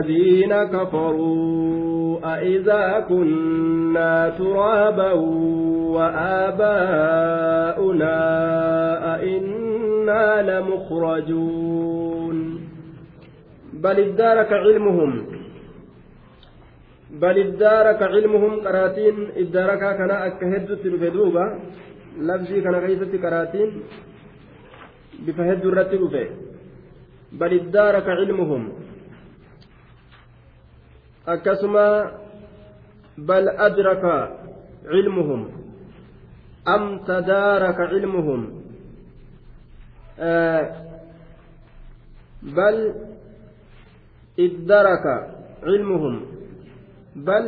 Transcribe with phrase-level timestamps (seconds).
[0.00, 5.12] الذين كفروا أإذا كنا ترابا
[5.96, 7.38] وآباؤنا
[9.14, 12.36] أئنا لمخرجون.
[13.72, 15.12] بل ادارك علمهم
[17.10, 21.44] بل ادارك علمهم قراتين ادارك كان أكهد الفدوبة
[22.18, 23.70] لفظي كان كيست قراتين
[25.26, 26.14] بفهد الرتب
[27.32, 28.62] بل ادارك علمهم.
[33.28, 34.16] Bal adraka
[34.90, 35.42] cilmuhum
[36.74, 38.40] am tadaaraka cilmuhum
[42.56, 42.78] bal
[44.46, 45.14] iddaraka
[45.64, 46.16] cilmuhum
[47.26, 47.44] bal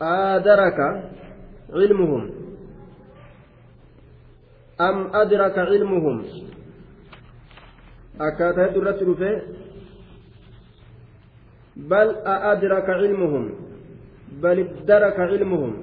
[0.00, 0.88] aadaraka
[1.78, 2.24] cilmuhum
[4.78, 6.16] am adraka cilmuhum
[8.26, 9.30] akkaataa hedduu irratti dhufe
[11.88, 13.50] بل أأدرك علمهم
[14.42, 15.82] بل ادرك علمهم.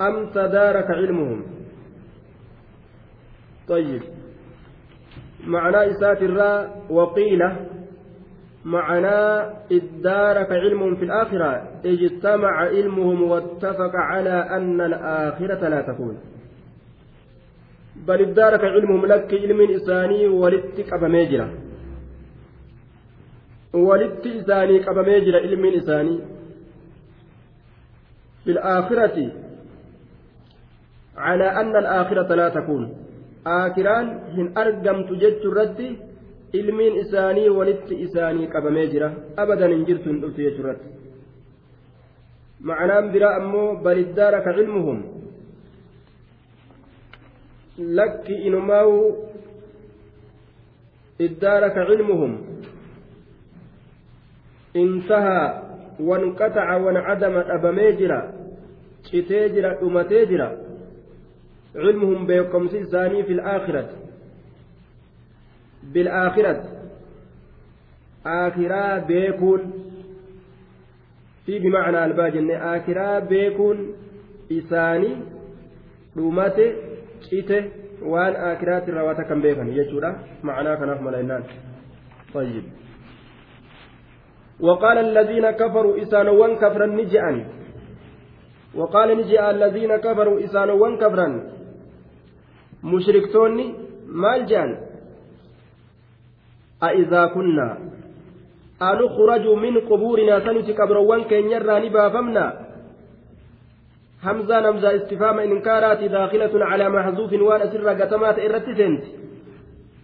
[0.00, 1.42] أم تدارك علمهم؟
[3.68, 4.02] طيب.
[5.46, 7.40] معنى إسات الراء وقيل
[8.64, 16.18] معنى ادارك علمهم في الآخرة اجتمع علمهم واتفق على أن الآخرة لا تكون.
[18.06, 21.08] بل ادارك علمهم لك علم إساني ولدتك أبا
[23.74, 26.20] walitti isaanii qabamee jira ilmiin isaanii
[28.44, 29.32] في الآخرة
[31.16, 32.96] على أن الآخرة لا تكون
[33.46, 35.80] آخران هن أرقم تجد الرد
[37.58, 40.88] walitti isaanii qabamee jira abadan hin jirtu hin dhuftu jechuurratti
[42.68, 44.98] ma'anaan biraa ammoo baliddaaraka cilmuhum
[47.98, 49.00] lakki inumaawu
[51.26, 52.32] iddaaraka cilmuhum
[54.76, 55.62] انتهى
[56.00, 58.32] وانقطع وانعدم أبمي جرا
[59.04, 60.56] شتي جرا أمتي جرا.
[61.76, 63.88] علمهم بيقوم ثاني في الآخرة.
[65.82, 66.64] بالآخرة.
[68.26, 69.72] آخرة بيكون.
[71.46, 73.92] في بمعنى الباجن آخرة بيكون
[74.52, 75.16] إساني
[76.16, 76.74] أمتي
[77.22, 80.10] شتي waan akiraatti raawwata kan beekan jechuudha
[80.42, 81.44] ma'anaa kanaaf malaynaan
[82.34, 82.83] طيب.
[84.60, 87.46] وقال الذين كفروا إسانوان كفرا نجأن
[88.74, 91.50] وقال نجأ الذين كفروا إسانوان كفرا
[92.84, 93.74] مشركتوني
[94.06, 94.70] مال جان.
[96.82, 97.78] أإذا كنا
[98.82, 102.46] أنخرج من قبورنا سنتي كبروان يرى نبافمنا
[104.24, 109.04] همزة نمزة استفهام إنكارات داخلة على محذوف وأنا سر قتمات إرتسنت.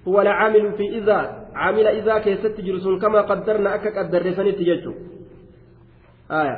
[0.08, 1.39] هو العامل في إذا.
[1.54, 4.94] عامل إذا كيست جرسون كما قدرنا أكك الدرسان تججو
[6.30, 6.56] آية.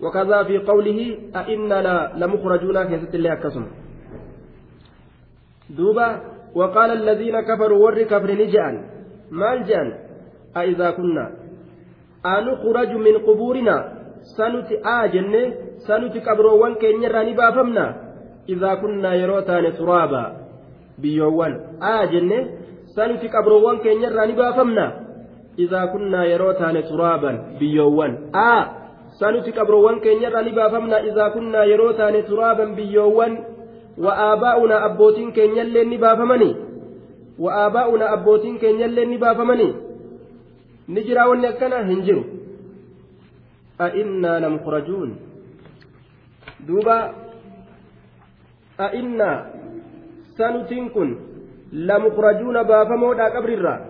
[0.00, 3.66] وكذا في قوله أئنا لمخرجون كيست اللي أكسم
[5.70, 6.08] دوبا
[6.54, 8.74] وقال الذين كفروا ور كفر نجأن
[9.30, 9.88] مال جان
[10.56, 11.26] أئذا كنا.
[12.26, 13.76] أنخرج من قبورنا.
[14.36, 15.54] سنت آجن.
[15.78, 17.86] سنت كبروان كين يراني بافمنا
[18.48, 20.24] إذا كنا يروتان ترابا.
[20.98, 21.54] بيوان.
[21.82, 22.57] آجن.
[22.98, 24.84] Sanuti qabroowwan keenyarraa ni baafamna
[25.64, 28.48] idaa kunnaa yeroo taane turaaban biyyoowwan a
[29.20, 33.32] sanuti qabroowwan keenyarraa ni baafamna idaa kunnaa yeroo taane turaaban biyyoowwan
[34.04, 36.50] wa'aabaa'una abbootiin keenyallee ni baafamani
[37.44, 39.68] wa'aabaa'una abbootiin keenyallee ni baafamani
[40.94, 42.22] ni jiraa wanni akkana hin jiru
[43.86, 45.10] a'innaa lamukurajuun
[46.68, 46.96] duuba
[48.86, 49.36] a'innaa
[50.38, 51.10] sanutiin kun
[51.72, 53.80] lamukrajuuna baafamoodha qabrirra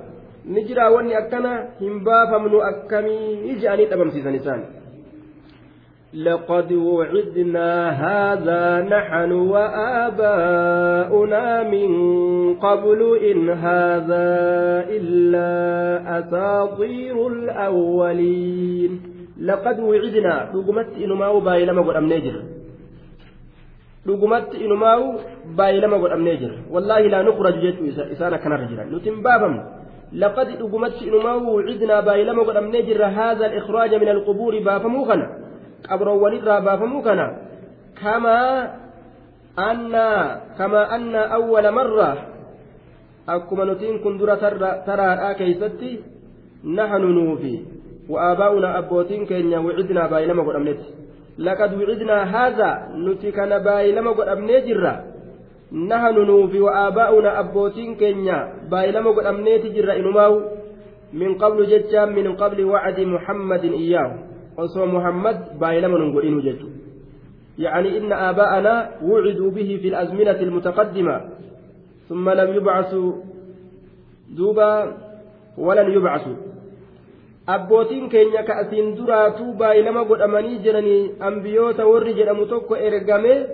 [0.44, 4.62] ni jira wanni akkana hin baafamnu akkamii je'anii dhabamsiisan isaan
[6.14, 11.90] لقد وعدنا هذا نحن وآباؤنا من
[12.54, 13.00] قبل
[13.30, 14.28] إن هذا
[14.88, 15.50] إلا
[16.18, 19.00] أساطير الأولين
[19.40, 22.42] لقد وعدنا رقمت إنما وبايلما قد أمنيجر
[24.08, 24.56] dhugumatti
[25.48, 29.62] inumaa'u baay'ilama godhamnee jira wallaahi laa nukraju jechuu isaan akkanarra jiran nuti hin baafamnu
[30.12, 35.26] laqad dhugumatti inumaa'u wucidnaa baay'ilama godhamnee jirra haadha al-ikhraaja min alqubuuri baafamuu kana
[35.88, 37.26] qabroowwanirraa baafamuu kana
[37.94, 38.68] kamaa
[39.56, 42.16] annaa kamaa annaa awwala marra
[43.26, 46.04] akkuma nutiin kun dura taraadhaa keeysatti
[46.64, 47.66] nahnu nuufi
[48.08, 50.94] wa'aabaa'una abbootiin keenya wucidnaa baay'ilama godhamnetti
[51.38, 54.60] laqad wicidnaa haadha nuti kana baay'ilama godhamnee
[55.72, 60.58] jirra nahanu nuufi wa'aabaa'una abbootiin keenya baay'ilama godhamneeti jirra inumaawu
[61.12, 64.10] من قبل ججا من قبل وعد محمد إياه
[64.58, 66.68] وصو محمد بايلما نقولين ججو
[67.58, 71.20] يعني إن آباءنا وعدوا به في الأزمنة المتقدمة
[72.08, 73.12] ثم لم يبعثوا
[74.36, 74.96] دوبا
[75.58, 76.36] ولن يبعثوا
[77.48, 83.46] abbootiin keenya ka asiin duraatuu baay'ilama godhamanii jiranii ambiyoota warri jedhamu tokko ergame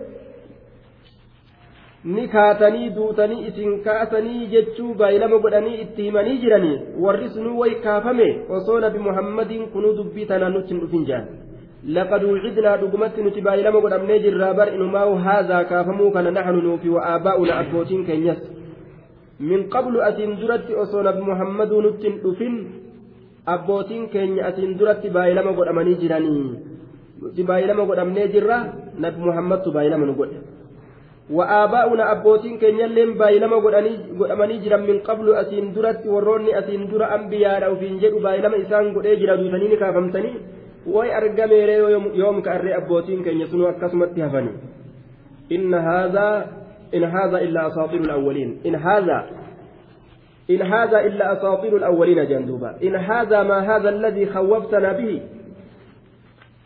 [2.04, 8.28] ni kaatanii duutanii isin kaasanii jechuu baay'ilama godhanii itti himanii jiranii warri sunuu way kaafame
[8.58, 11.26] osoo nabi muhammadiin kunuu dubbii tanaan nutti hin dhufin jaan
[11.96, 17.02] لقد وعدنا دغمت نتي بايلما godhamnee jirraa bar inumaa haazaa kaafamuu kana naxnu nuufi wa
[17.08, 18.38] aabaa'una abbootiin keenyas
[19.48, 22.54] min qablu asiin duratti osoo nabi muhammaduu nutti hin dhufin
[23.54, 26.44] abbootiin keenya asiin duratti baay'ilama godhamanii jiranii
[27.22, 28.58] nuti baay'ilama godhamnee jirra
[29.04, 30.38] nabi muhammadtu baay'ilama nu godhe
[31.30, 38.00] wa'aabaa'una abbootiin keenyalleen baay'ilama godhamanii jiran min qablu asiin duratti warroonni asiin dura ambiyaadha ufiin
[38.00, 40.34] jedhu baay'ilama isaan godhee jira duutanii ni kaafamtanii
[40.96, 41.76] way argameere
[42.22, 44.52] yoom ka'arree abbootiin keenya sunuu akkasumatti hafani
[45.48, 46.36] inna haadhaa
[46.92, 49.24] in haadha illaa asaatiiru alawwaliin in haadha
[50.50, 55.22] إن هذا إلا أساطير الأولين جندوبا إن هذا ما هذا الذي خوفتنا به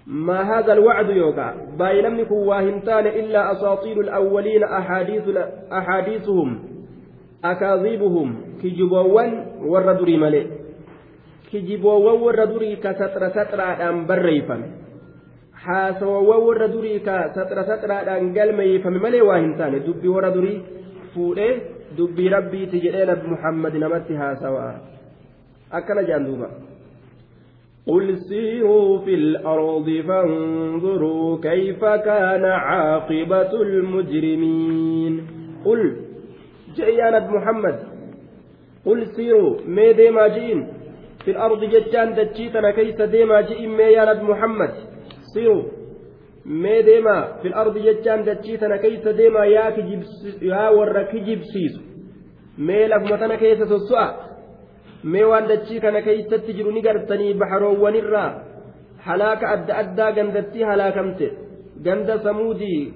[0.08, 5.24] ما هذا الوعد يوقع بايلمني كواهمتان إلا أساطير الأولين أحاديث
[5.72, 6.58] أحاديثهم
[7.44, 8.28] أكاذيبهم
[8.62, 10.46] كجبوان والردري ملئ
[11.52, 14.62] كجبوان والردري كستر ستر أن بريفم
[15.58, 20.58] haasawawwan warra durii ka saxra saxraadhaan galmeeyfame malee waa hin taane dubbii warra durii
[21.14, 21.50] fuudhee
[21.98, 24.74] dubbii rabbiiti jedhee nabi muhammad namatti haasawaa
[25.80, 26.48] akkana jedhan duuba
[27.88, 35.26] قل سيروا في الأرض فانظروا كيف كان عاقبة المجرمين
[35.64, 35.96] قل
[36.76, 37.78] جئ محمد
[38.86, 40.66] قل سيروا ما ديما جئين
[41.24, 44.72] في الأرض جتان دجيتنا كيس ديما جئين ما يا محمد
[45.34, 45.78] سيروا
[46.48, 49.72] mee deemaa fil ardi jechaan dachii tana keeysa deemaa yaa
[50.50, 51.80] yaa warra kijibsiisu
[52.58, 54.27] mee lafuma tana keessa sosso'a
[55.04, 58.30] mee waan dachii kana keeysatti jiru ni gartanii baxaroowwanirraa
[59.08, 61.26] halaaka adda addaa gandattii halaakamte
[61.86, 62.92] ganda samuudii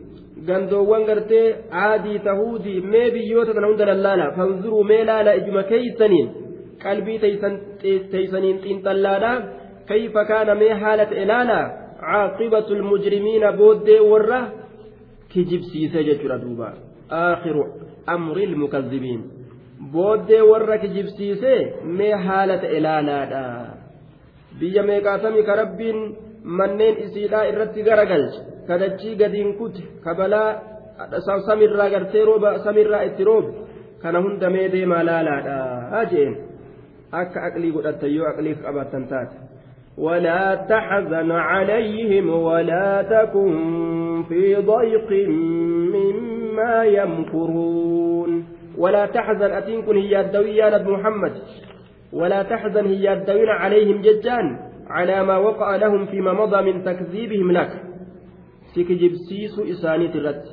[0.49, 1.47] gandoowwan gartee
[1.85, 6.33] aadii tahuudii mee biyyoota tana hunda lallaala fanzuruu mee laala ijuma keeysaniin
[6.85, 7.19] qalbii
[8.13, 9.33] teeysaniin xiinxallaadha
[9.93, 11.65] kayfa kaana mee haala ta'e laalaa
[12.03, 14.53] عاقبة المجرمين بود ورة
[15.35, 16.75] كجب سيسة جتر دوبا
[17.11, 17.57] آخر
[18.09, 18.37] أمر
[19.82, 23.78] المكذبين بود ورة كجب سيسة مي حالة إلالا
[24.60, 25.98] biyya meeqaatami ka rabbiin
[26.44, 30.50] manneen isiidhaa irratti garagalche ka dachii gadiin kute ka balaa
[31.46, 33.52] samirraa gartee rooba samirraa itti roobe
[34.02, 36.34] kana hunda mee deemaa laalaadha jeen
[37.22, 39.38] akka aqlii godhatta yoo aqlii qabaattan taate
[39.98, 45.10] ولا تحزن عليهم ولا تكن في ضيق
[45.96, 48.46] مما يمكرون
[48.79, 51.33] ولا تحزن أتنكن هي الدوية نبي محمد.
[52.13, 57.73] ولا تحزن هي الدوين عليهم ججان على ما وقع لهم فيما مضى من تكذيبهم لك.
[58.75, 60.45] سكجبسيس إسانيت الرد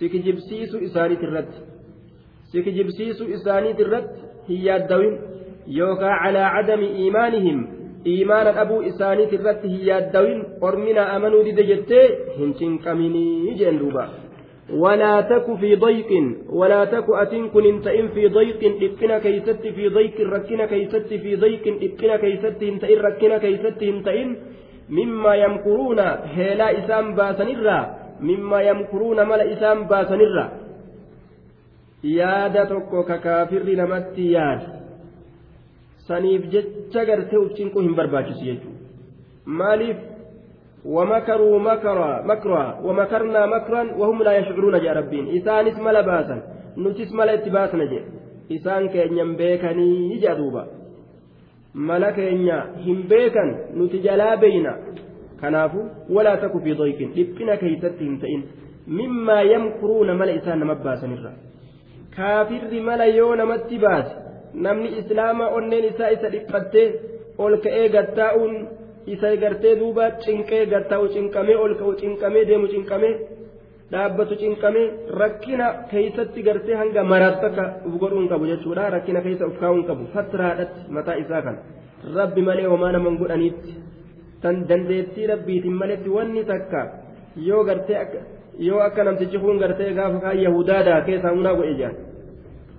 [0.00, 1.52] سكجبسيس إسانيت الرد
[2.52, 4.10] سكجبسيس إسانيت الرد
[4.48, 5.18] هي الدوين
[5.66, 7.82] يوقع على عدم إيمانهم.
[8.04, 12.06] iimaana dhabuu isaaniit irratti hin yaaddawin ormina amanuu dide jettee
[12.38, 13.78] hin cinqaminii jeen
[14.70, 20.20] ولا تك في ضيق ولا تك أتن كن انتئن في ضيق إبقنا كيست في ضيق
[20.20, 24.36] ركنا كيست في ضيق إبقنا كيست انتئن ركنا كيست انتئن
[24.90, 30.62] مما يمكرون هلا إسام باسنرا مما يمكرون ملا إسام باسنرا
[32.02, 34.82] yaada tokko ka kaafirri namatti yaada
[36.08, 38.58] saniif jecha gartee ufcinquu hin barbaachisu
[40.85, 46.37] ومكروا مكرا مكرا ومكرنا مكرا وهم لا يشعرون يا ربين إسانس ملا باسا
[46.77, 47.99] نتس ملا اتباسنا جي
[48.55, 50.63] إسان كينيا بيكني جدوبا
[51.75, 54.73] ملا كينيا هم بيكن نتجلا بينا
[55.41, 55.81] كنافو
[56.15, 58.41] ولا تكو في ضيق لبنا كيستهم تئن
[58.87, 61.31] مما يمكرون ملا إسان مباسا نرى
[62.15, 64.09] كافر ملا يون متباس
[64.53, 66.87] namni islaamaa onneen isaa isa dhiphattee
[67.37, 68.53] ol ka'ee gattaa'uun
[69.06, 73.14] isa gartee duuba cinqee gattaa'u cinqamee ol ka'u cinqamee deemu cinqamee
[73.92, 74.86] dhaabbatu cinqamee
[75.20, 78.90] rakkina keeysatti gartee hanga maraatti akka uf godhuun qabu jechuudha.
[78.96, 80.02] Rakkina keessa uf kaa'uun qabu.
[80.14, 81.58] Fattiraadhatti mataa isaa kana.
[82.18, 83.70] Rabbi malee homaa naman godhaniitti.
[84.42, 86.80] Tan dandeettii rabbiitiin maletti wanni takka
[87.48, 87.98] yoo gartee
[88.68, 91.94] yoo akka namtichi kun gartee gaafa kaan yahudaadaa keessaa hunaa godhe jaan.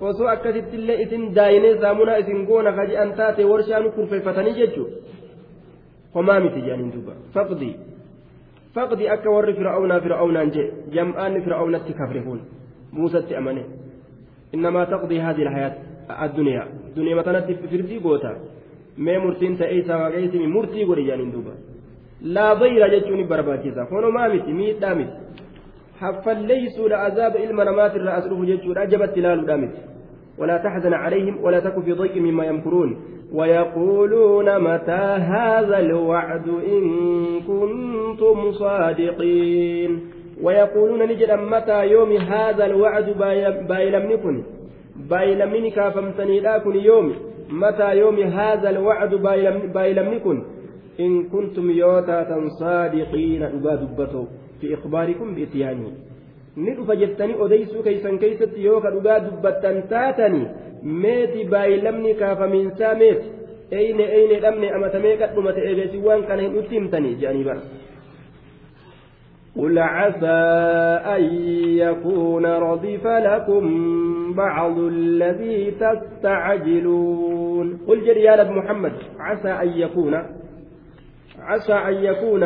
[0.08, 5.12] Osoo akkasitti illee isin daayinee saamunaa isin goona kaji'an taate warshaan kurfeeffatanii jechuudha
[6.15, 7.74] homaa miti jedhaniin duuba faqdii
[8.75, 12.39] faqdii akka warri fir'aawnaa fir'aawnaan jee jam'aanni fir'aawnatti kafre kun
[12.98, 13.63] muusatti amane
[14.58, 15.75] innamaa taqdii haadhi lahayaat
[16.25, 16.65] addunyaa
[16.96, 18.34] duniyaa matanatti firdii goota
[18.98, 21.53] mee murtiin ta'ee isaa waaqayyisimi murtii godhe jedhaniin duuba
[22.36, 25.15] laa bayra jechuun ni barbaachisa honomaa miti miidhaa miti
[26.01, 29.82] haffalleeysuudha azaaba ilma namaatirraa as dhufu jechuudha jabatti ilaaluudha miti
[30.38, 32.89] ولا تحزن عليهم ولا تك في ضيق مما يمكرون
[33.34, 36.84] ويقولون متى هذا الوعد إن
[37.48, 40.00] كنتم صادقين؟
[40.44, 43.10] ويقولون نجد متى يوم هذا الوعد
[43.70, 44.44] بايلم نكن
[45.10, 47.13] بايلم نكا فمتني لكن يوم.
[47.50, 49.16] متى يوم هذا الوعد
[49.74, 50.44] بايلم نكن
[51.00, 53.44] إن كنتم يوتا صادقين.
[53.44, 54.25] أبا دبتو.
[54.62, 55.92] في إخباركم بإتيانه
[56.56, 60.48] ni dhufa jettanii odeysuu keeysan keeysatti yoo ka dhugaa dubbattan taatanii
[61.06, 63.32] meeti baay'ilamni kaafamiinsaa meeti
[63.72, 67.64] eyne eyne dhabne amatamee qadhuma ta'e beesi waan kana hin nutti himtanii jedhanii bara
[69.58, 70.28] قل عسى
[71.16, 71.24] أن
[71.78, 73.64] يكون ردف لكم
[74.34, 80.24] بعض الذي تستعجلون قل جري يا محمد عسى أن يكون
[81.40, 82.44] عسى أن يكون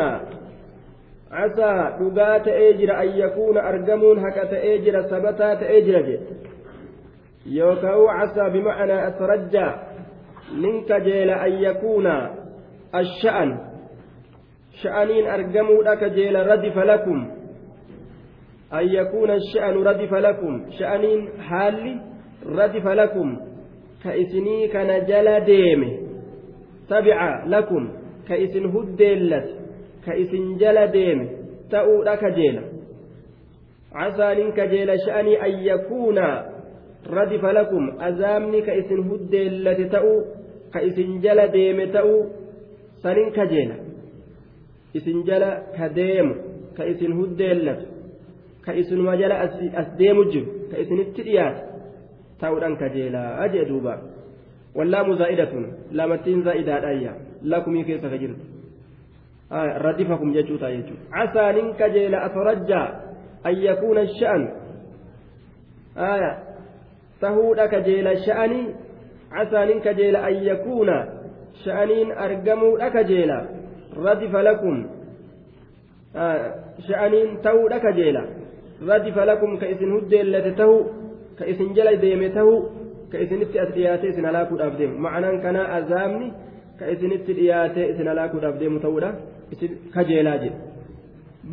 [1.43, 6.35] an yakuuna argamuun haqa ta'ee jira sabataa ta'ee jira jedhe
[7.45, 9.71] yookaan casaa bimacnaa atarajjaa
[10.61, 12.13] nin kajeela an yakuuna
[12.91, 13.59] asha'an
[14.81, 17.27] sha'aniin argamuudha kajeela radifa lakum
[18.71, 21.93] an yakuuna sha'anu radifa lakum sha'aniin haalli
[22.55, 23.37] radifa lakum
[24.03, 25.99] ka isinii kana jala deeme
[26.89, 27.89] tabica lakum
[28.27, 29.56] ka isin huddeellate
[30.07, 31.27] ka isin jala deeme
[31.71, 32.63] ta'uudha kajeela
[33.93, 36.25] casaanin kajeela sha'anii an yakuuna
[37.19, 40.17] radifa lakum azaabni ka isin huddeellate ta'uu
[40.73, 42.19] ka isin jala deeme ta'uu
[43.03, 43.75] sanin kajeela
[44.93, 46.35] isin jala ka deemu
[46.77, 47.85] ka isin huddeellatu
[48.65, 49.35] ka isinuma jala
[49.81, 51.61] as deemu jiru ka isinitti dhiyaate
[52.39, 53.93] ta'uudhaan kajeelaa jee duuba
[54.77, 58.56] wallaamu zaa'idatun lamattiin zaa'idaadhaayya lakumii keessa ka jirtu
[59.49, 61.07] Ah, radifakum jechuu ta'a jechuudha.
[61.11, 62.87] Casaa nin kajeela atorajjaa
[63.43, 64.43] an yakuuna sha'an.
[67.19, 68.75] Tahuudha kajeela sha'anii
[69.31, 70.95] casaa nin kajeela an yakuuna
[71.63, 73.37] sha'aniin argamuudha kajeela.
[73.95, 74.83] Radifa lakum.
[76.15, 76.51] Ah,
[76.87, 78.25] sha'aniin tahuudha kajeela.
[78.83, 80.91] Radifa lakum ka isin hujjeellate tahu
[81.39, 82.67] ka isin jala deeme tahu
[83.11, 84.99] ka isinitti as dhiyaate isin halaakuudhaaf deemu.
[84.99, 86.33] Ma'anaan kanaa azaabni
[86.79, 90.59] ka isinitti dhiyaate isin halaakuudhaaf deemu ta'uudha isin kajeelaa jedhe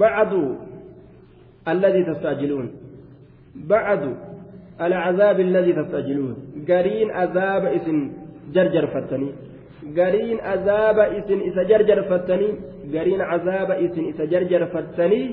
[0.03, 0.43] bacdu
[1.73, 2.69] alladii tastaajiluun
[3.73, 4.11] bacdu
[4.87, 6.37] alcazaabi alladii tastaajiluun
[6.71, 7.99] gariin azaaba isin
[8.55, 9.33] jarjarfattanii
[9.99, 12.53] gariin azaaba isin isa jarjarfattanii
[12.95, 15.27] gariin azaaba isin isa jarjarfattanii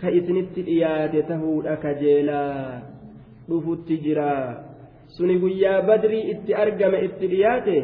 [0.00, 2.80] ka isinitti dhiyaate tahuudha kajeelaa
[3.48, 4.30] dhufutti jira
[5.16, 7.76] suni guyyaa badrii itti argame itti dhiyaate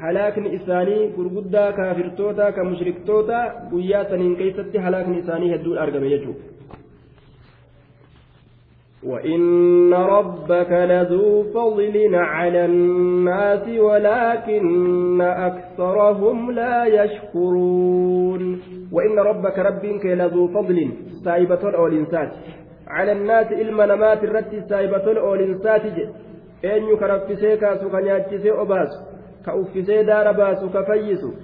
[0.00, 3.40] halaakni isaanii gurguddaa kaafirtoota kan mushriktoota
[3.70, 6.58] guyyaa saniin keeysatti halaakni isaanii hedduun argame jechuudha.
[9.02, 18.60] وإن ربك لذو فضل على الناس ولكن أكثرهم لا يشكرون
[18.92, 20.90] وإن ربك ربك لذو فضل
[21.24, 22.32] سايبة الأولينسات
[22.86, 25.82] على الناس إلما نمات الرد سايبة الأولينسات
[26.64, 29.17] أن يكرفسيكا سكنياتشسي أباس
[29.48, 31.34] ka uffisee daara baasu ka fayyisu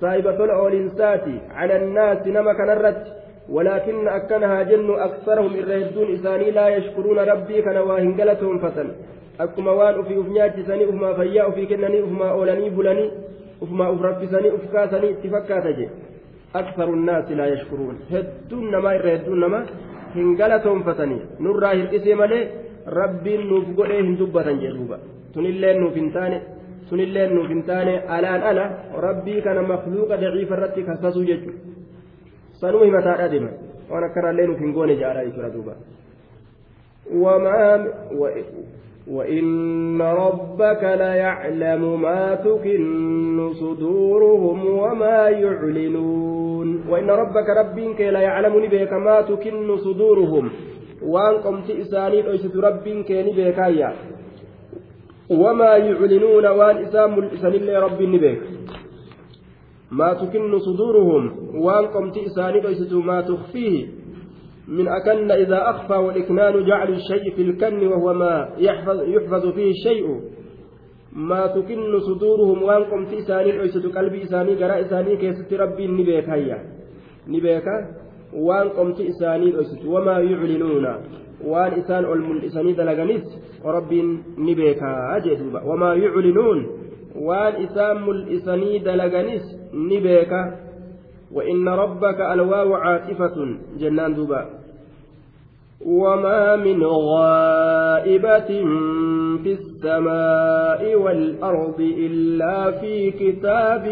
[0.00, 7.18] saahiba tola oolinsaati cala annaasi nama kanarratti ولكن أكنها جن أكثرهم الرهدون إساني لا يشكرون
[7.18, 8.88] ربي كان واهن قلتهم فتن
[9.40, 13.10] أكما وان أفي أفنيات سني أفما فيا أفي كنني أفما أولني بلني
[13.62, 15.66] أفما أفرب سني أفكاسني اتفكات
[16.54, 19.60] أكثر الناس لا يشكرون هدون نما الرهدون نما
[20.16, 22.40] هن قلتهم فتني نرى هرئسي ملي
[22.98, 24.98] ربي نفقره هندبة جدوبا
[25.34, 26.38] تنلين نفنتاني
[26.88, 28.64] sunillee nuuf hin taane alaan ala
[29.06, 31.60] rabbii kana makluuqa daciifa irratti kasasuu jechuudha
[32.60, 33.54] sanuu himataadha deema
[33.90, 35.76] waan akkanaallee nuuf hin goone jaadha jechuudha duuba
[37.08, 37.86] وما
[39.10, 49.76] وإن ربك ليعلم ما تكن صدورهم وما يعلنون وإن ربك ربك ليعلم نبيك ما تكن
[49.76, 50.50] صدورهم
[51.02, 53.58] وأن قمت إساني ليست ربك نبيك
[55.30, 58.42] وما يعلنون وان إسام ملئسان الله ربي نبيك.
[59.90, 61.22] ما تكن صدورهم
[61.64, 62.60] وان قمت إساني
[62.92, 63.86] ما تخفيه
[64.68, 70.20] من أكن إذا أخفى والإكنان جعل الشيء في الكن وهو ما يحفظ, يحفظ فيه الشيء.
[71.12, 76.58] ما تكن صدورهم وانكم في إساني أيسة قلبي إساني قراء إساني كيست ربي نبيك هيا.
[77.28, 77.64] نبيك
[78.34, 80.86] وانكم في إساني أيسة وما يعلنون.
[81.44, 83.24] وان إسان الملئساني دلغنيس
[83.64, 84.02] ربي
[84.38, 84.82] نبيك
[85.16, 86.66] أجدوبا وما يعلنون
[87.16, 89.42] وان إسان ملئساني دلغنيس
[89.74, 90.32] نبيك
[91.32, 93.36] وإن ربك الواو عاطفة
[93.78, 94.46] جنان دوبا
[95.86, 98.48] وما من غائبة
[99.42, 103.88] في السماء والأرض إلا في كتاب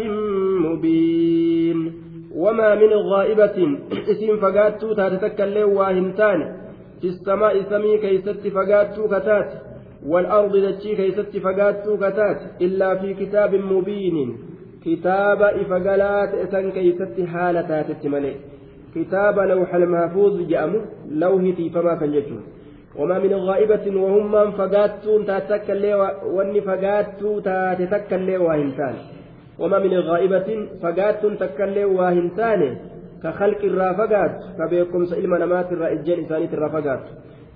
[0.65, 1.93] مبين
[2.35, 6.66] وما من غائبة اسم فقاتو تاتتكلم واهنتان
[7.01, 9.49] في السماء سمي كيست فقاتو كتات
[10.05, 14.37] والأرض دتشي كيست فقاتو كتات إلا في كتاب مبين.
[14.85, 18.35] كتاب إفقالات إسان كيست حالتات التملي
[18.95, 22.13] كتاب لوح المحفوظ جأمه لوهتي فما كان
[22.99, 25.83] وما من غائبة وهم من فقاتون تاتكل
[26.35, 28.95] واني فقاتو تاتكل واهنتان.
[29.59, 32.61] وما من غائبة فقاتون تكل واهنتان.
[33.23, 37.03] كخلق الرافقات كبيكم سئل منامات الرائجين إسانيت الرافقات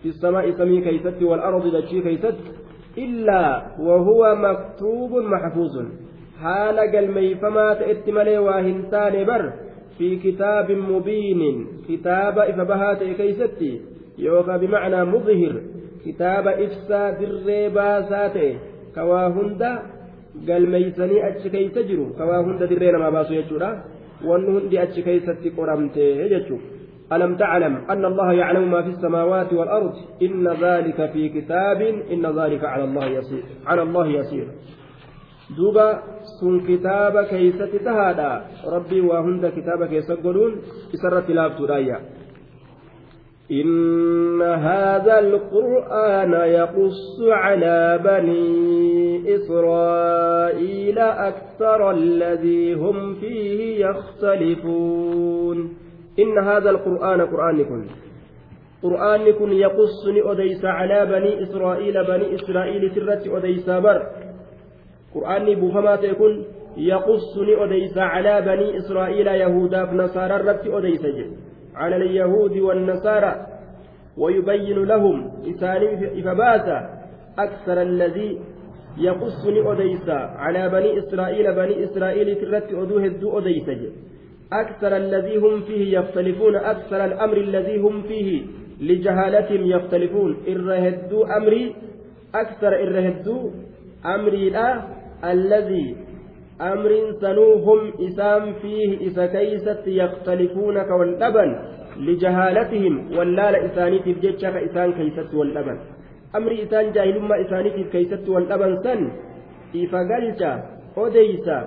[0.04, 2.36] في السماء سمي كيست والأرض دشي كيست
[2.98, 5.86] إلا وهو مكتوب محفوظ
[6.42, 9.54] حال قلميفما تأتي ملي واهنتان بر
[9.98, 13.82] في كتاب مبين كتاب إفبهات كيستي
[14.18, 15.62] يوكا بمعنى مظهر
[16.06, 18.38] كتاب إفسا دري باسات
[18.96, 19.80] كوا هندا
[20.48, 23.72] قلميسني أتش كي تجروا كوا هندا دري ما باسو يجورا
[24.26, 26.58] وأن هندي أتش يجو
[27.14, 32.64] ألم تعلم أن الله يعلم ما في السماوات والأرض؟ إن ذلك في كتاب إن ذلك
[32.64, 34.48] على الله يسير على الله يسير.
[36.40, 38.30] sun kitaaba keeysatti tahaadha
[38.74, 40.54] rabbiin waa hunda kitaaba keessa godhuun
[40.98, 41.98] isarratti laabtuudhaayya
[43.52, 55.74] إن هذا القرآن يقص على بني إسرائيل أكثر الذي هم فيه يختلفون.
[56.20, 57.84] إن هذا القرآن قرآن كل
[58.84, 64.02] قرآن كن يقص أديس على بني إسرائيل بني إسرائيل سرة أديس بر.
[65.16, 66.46] قرآن بفما تكون
[66.78, 71.06] يقص أديس على بني إسرائيل يهودا نصارى رت أديس
[71.76, 73.51] على اليهود والنصارى
[74.18, 76.68] ويبين لهم إساني فباس
[77.40, 78.40] أكثر الذي
[78.98, 83.70] يقص أديس على بني إسرائيل بني إسرائيل ترت أدوه الدو أديس
[84.54, 88.42] أكثر الذي هم فيه يختلفون أكثر الأمر الذي هم فيه
[88.82, 90.38] لجهالتهم يختلفون.
[90.48, 91.76] إرهدوا أمري
[92.36, 93.50] أكثر إرهدوا
[94.06, 94.82] أمري لا
[95.32, 95.96] الذي
[96.62, 101.60] أمر سنوهم إسام فيه إسا كيست يختلفون كاللبن
[101.98, 105.78] لجهالتهم واللال إسانيتف جتشك إسان كيست واللبن
[106.36, 109.12] أمر إسان جاهلما إسانيتف كيست واللبن سن.
[109.76, 110.42] إفقلت
[110.98, 111.58] أديسا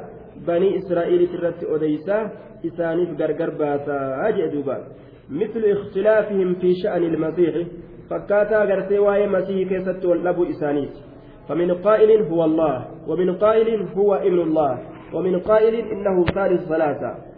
[0.46, 2.30] بني إسرائيل ترت أديسا
[2.66, 4.28] إسانيف غرغر باسا.
[4.28, 4.76] أجدوبا
[5.30, 7.54] مثل اختلافهم في شأن المسيح.
[8.10, 10.94] فكاتا غرتي واي مسيح كيست واللبو إسانيت.
[11.48, 12.76] فمن قائل هو الله
[13.08, 14.72] ومن قائل هو ابن الله
[15.14, 17.33] ومن قائل إنه ثالث ثلاثة.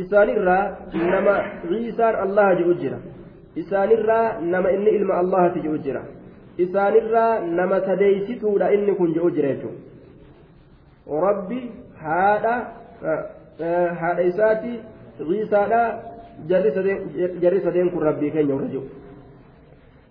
[0.00, 0.60] إسان الرا
[0.94, 1.34] إنما
[1.70, 2.98] عيسى الله جوجرا
[3.58, 4.20] إسان الرا
[4.52, 6.02] نما إن إلم الله تجوجرا
[6.64, 7.26] إسان الرا
[7.58, 9.52] نما تديستو لإن كن جوجرا
[11.26, 11.62] ربي
[12.08, 12.54] هذا
[14.02, 14.74] هذا إساتي
[15.28, 15.82] عيسى لا
[17.42, 18.82] جرس دين كن ربي كن يورجو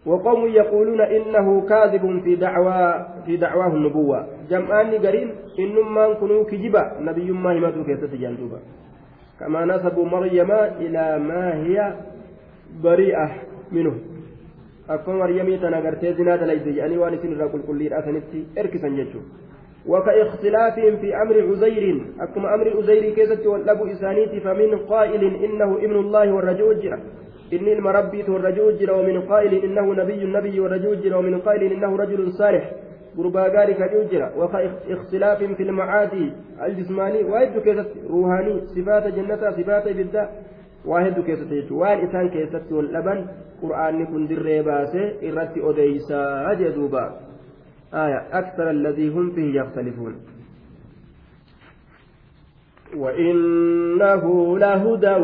[0.05, 7.31] وقوم يقولون إنه كاذب في دعوى في دعواه النبوة جمعان قرين إنما كنوا كجبا نبي
[7.31, 8.59] ما همتو كيسة جندوبا
[9.39, 11.93] كما نسبوا مريم إلى ما هي
[12.83, 13.31] بريئة
[13.71, 13.93] منه.
[14.89, 19.19] أكون مريمي تناغرتي زناد ليس يعني وانسين الرقل كل أسنتي إركسا جيشو
[19.87, 26.33] وكاختلافهم في أمر عزير أكما أمر عزير كيسة والأبو إسانيتي فمن قائل إنه ابن الله
[26.33, 26.99] والرجل جرى
[27.53, 32.71] إني المربي والرجل ومن قائل إنه نبي النبي والرجل ومن قائل إنه رجل صالح
[33.17, 36.31] قربا ذلك جوجرا واختلاف في المعادي
[36.65, 40.29] الجسماني واحد كيست روحاني صفات جنة صفات بدا
[40.85, 43.25] واحد كيست وان إسان كيست واللبن
[43.61, 47.05] قرآن كن در باسه إرت أديسا جدوبا
[47.93, 50.15] آية أكثر الذي هم فيه يختلفون.
[52.97, 55.15] وإنه لهدى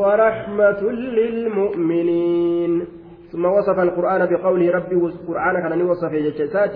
[0.00, 2.84] ورحمة للمؤمنين.
[3.32, 6.74] ثم وصف القرآن بقوله ربي القرآن كان وصف جسات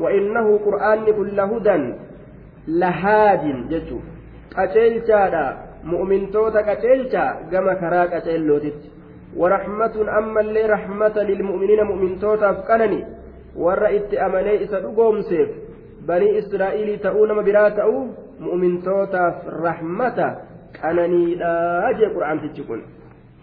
[0.00, 1.94] وإنه قرآن كل هدى
[2.68, 3.98] لهاد جتو
[4.56, 5.42] قتلتا
[5.84, 8.80] مؤمن توتا قتلتا كما كرا قتلوتت
[9.36, 13.00] ورحمة أما اللي رحمة للمؤمنين مؤمن توتا فكنني
[13.56, 15.48] warra itti amanee isa dhugoomseef
[16.06, 18.08] banii israa'iilii ta'uu nama biraa ta'uu
[18.40, 20.28] mu'mintootaaf rahmata
[20.80, 22.80] qananiidha jee qur'aantichi kun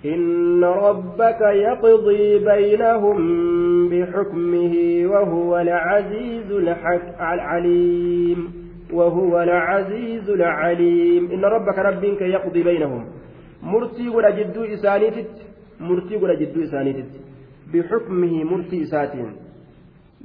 [0.06, 3.20] إن ربك يقضي بينهم
[3.90, 4.76] بحكمه
[5.12, 6.52] وهو العزيز
[7.20, 8.54] العليم.
[8.94, 11.32] وهو العزيز العليم.
[11.32, 13.06] إن ربك ربك يقضي بينهم.
[13.64, 15.32] مرتي ولا جدو إسانيتت.
[15.80, 17.12] مرتي ولا جدو إسانيتت.
[17.74, 18.86] بحكمه مرتي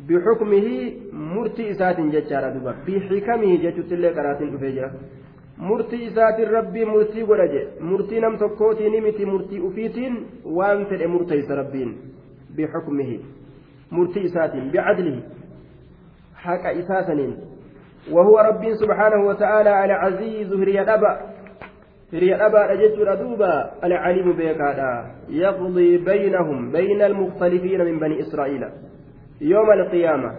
[0.08, 4.90] bixukmihi murtii isaatiin jechaadha duba bixikamihi jechuutti illee qaraatiin dhufee jira
[5.56, 11.54] murtii isaatiin rabbiin murtii godha je murtii nam tokkootiin miti murtii ufiitiin waan fedhe murteeysa
[11.54, 11.96] rabbiin
[12.56, 13.20] bixukmihi
[13.90, 15.22] murtii isaatiin bicadlihi
[16.32, 17.34] haqa isaa saniin
[18.12, 21.20] وهو رب سبحانه وتعالى العزيز هري أبا
[22.12, 24.92] هري أبا أجد دوبا العليم بيكادا
[25.28, 28.64] يقضي بينهم بين المختلفين من بني إسرائيل
[29.40, 30.30] يوم القيامة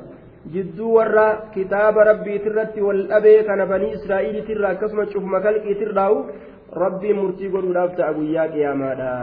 [0.54, 6.18] jidduu warra kitaaba rabbiitirratti wal dhabee kana banii israa'iilitirra akkasuma cufuma kalqiitirraa'u
[6.84, 9.16] rabbiin murtii godhuudhaaf ta'a guyyaa qiyaamaadha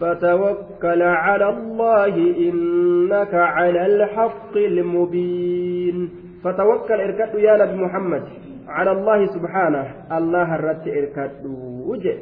[0.00, 2.14] فتوكل على الله
[2.48, 6.10] إنك على الحق المبين
[6.44, 8.22] فتوكل اركد يا نبي محمد
[8.68, 9.84] على الله سبحانه
[10.18, 11.46] الله الرت اركد
[11.90, 12.16] وجه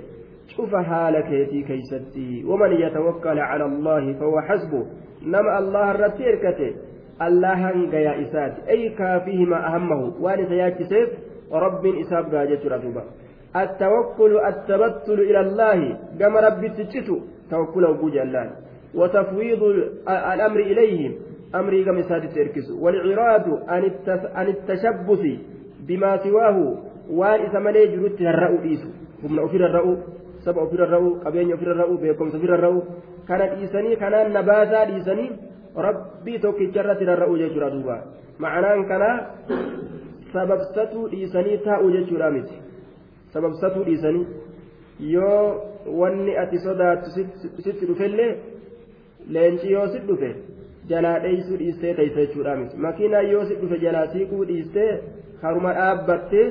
[0.56, 4.86] شوف حالك يتي كيستي ومن يتوكل على الله فهو حسبه
[5.24, 6.68] nama allah irratti hirkate
[7.18, 8.60] allahan gayaa isaati.
[8.68, 10.14] Ay kaafihima ahammahu.
[10.20, 11.10] Waan isa yaachiseef
[11.50, 13.04] rabbiin isaaf gaa jechuudha duuba.
[13.54, 17.18] التوكل التبتل إلى الله كما ربي تجتو
[17.50, 18.50] توكل وجوج الله
[18.94, 19.62] وتفويض
[20.08, 21.12] الأمر إليهم
[21.54, 23.46] أمري كما سادس تركز والإراد
[24.34, 25.22] عن التشبث
[25.86, 26.56] بما سواه
[27.10, 28.88] وان إسمالي جلوت الرأو إيسو
[29.24, 29.96] هم أفر الرأو
[30.44, 32.82] سبع أفر الرأو قبين أفر الرأو بيكم سفر الرأو
[33.24, 35.30] kana dhiisanii kanaan nabaasaa dhiisanii
[35.76, 37.96] rabbii tokkicharratti rarra'uu jechuudha duuba.
[38.38, 39.16] Ma'anaan kanaa
[40.32, 42.54] sababsatuu dhiisanii taa'uu jechuudha miti.
[43.34, 44.26] Sababsatuu dhiisanii
[45.14, 45.62] yoo
[46.00, 47.10] wanni ati sodaattu
[47.64, 48.30] sitti dhufellee
[49.36, 50.30] leenci yoo sit dhufe
[50.88, 52.76] jalaa dheeysuu dhiistee teeysa jechuudha miti.
[52.76, 54.90] Makiinaa yoo sit dhufe jalaa siiquu dhiistee
[55.42, 56.46] haruma dhaabbattee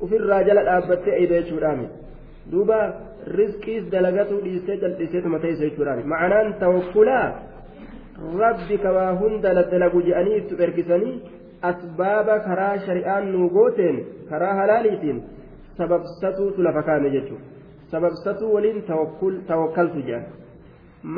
[0.00, 1.94] ufirraa jala dhaabbattee eeyda jechuudha miti.
[2.52, 2.78] Duuba
[3.38, 7.24] rizqiis dalagatuu dhiistee jal'iseetuma teessa jechuudhaan ma'anaan tawakkulaa
[8.42, 11.14] rabbi kawaa hunda dalagu je'anii itti ergisanii
[11.70, 14.00] asbaaba karaa shari'aan nuu gooteen
[14.30, 15.22] karaa halaaliitiin
[15.78, 17.44] sababsatuutu lafa kaame jechuudha.
[17.90, 18.82] Sababsatuu waliin
[19.46, 20.24] tawakkaltu jedhan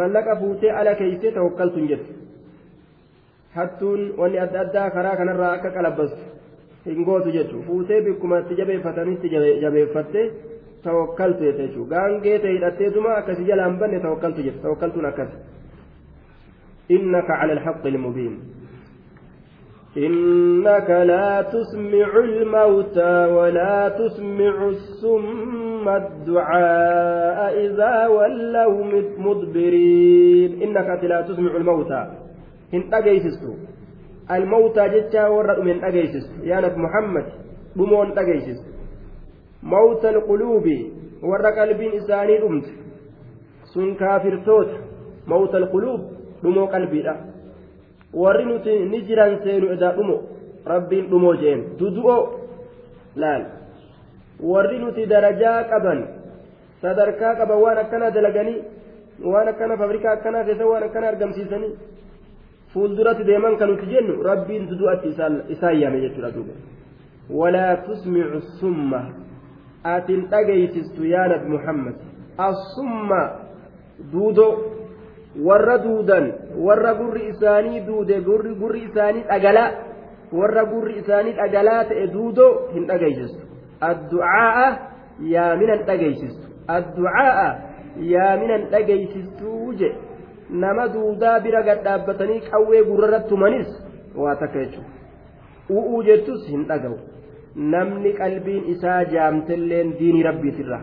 [0.01, 2.13] mallaqa fuutee ala keeysee tawakkaltu hin jettu.
[3.55, 6.23] Hattuun wanni adda addaa karaa kanarraa akka qalabbastu
[6.85, 7.67] hin gootu jechuudha.
[7.67, 9.35] Fuutee bikkuma itti jabeeffatanitti
[9.67, 10.31] jabeeffattee.
[10.83, 11.89] tawakkaltu jechuudha.
[11.95, 15.31] Gaangee ta'e hidhatteetuma akkasi jalaan banne tawakkaltu jette tawakkaltuun akkas
[16.89, 18.37] innaka cala alxaqi ilmubiin
[19.99, 28.85] إنك لا تسمع الموتى ولا تسمع السم الدعاء إذا ولوا
[29.19, 30.51] مدبرين.
[30.63, 32.03] إنك لا تسمع الموتى.
[32.75, 33.43] إن أجيسست
[34.31, 37.27] الموتى جتا ورد من أجيسست يا نبي محمد
[37.77, 38.79] بمون أجيسست
[39.63, 42.71] mawta alquluubi warra qalbiin isaanii dhumte
[43.73, 44.77] sun kaafirtoota
[45.27, 47.15] mawta alquluub dhumoo qalbiidha
[48.23, 50.17] warri nuti ni jiran seenu edaa dhumo
[50.73, 52.17] rabbiin dhumoo jeen dudu'o
[53.23, 53.45] laal
[54.53, 56.01] warri nuti darajaa qaban
[56.83, 58.59] sadarkaa qaban waan akkana dalaganii
[59.33, 61.73] waan akkana fabrikaa akkanaa keessa waan akkana argamsiisanii
[62.73, 65.09] fuulduratti deeman kan nuti jennu rabbiin dudu'atti
[65.55, 66.55] isaan yaame jechuudha duuba
[67.41, 69.01] walaa tusmicu summa
[69.95, 71.95] atin dhageysistu yaa nabi muhammad
[72.49, 73.21] assumma
[74.13, 74.47] duudo
[75.47, 76.33] warra duudan
[76.67, 79.71] warra gurri isaanii duude gurri isaanii dhagalaa
[80.33, 83.47] warra gurri isaanii dhagalaa ta'e duudo hin dhageysistu
[83.91, 84.67] adducaa'a
[85.35, 86.47] yaaminan dhageysistu
[86.77, 87.49] adducaa'a
[88.13, 89.91] yaaminan dhageysistuu je
[90.51, 93.69] nama duudaa bira gad dhaabbatanii qawwee gurrarratti tumanis
[94.17, 94.91] waa takka jechuudha.
[95.71, 96.99] U'uu jettus hin dhaga'u.
[97.57, 100.81] Namni qalbiin isaa jaamtelleen diinii rabbiitirra.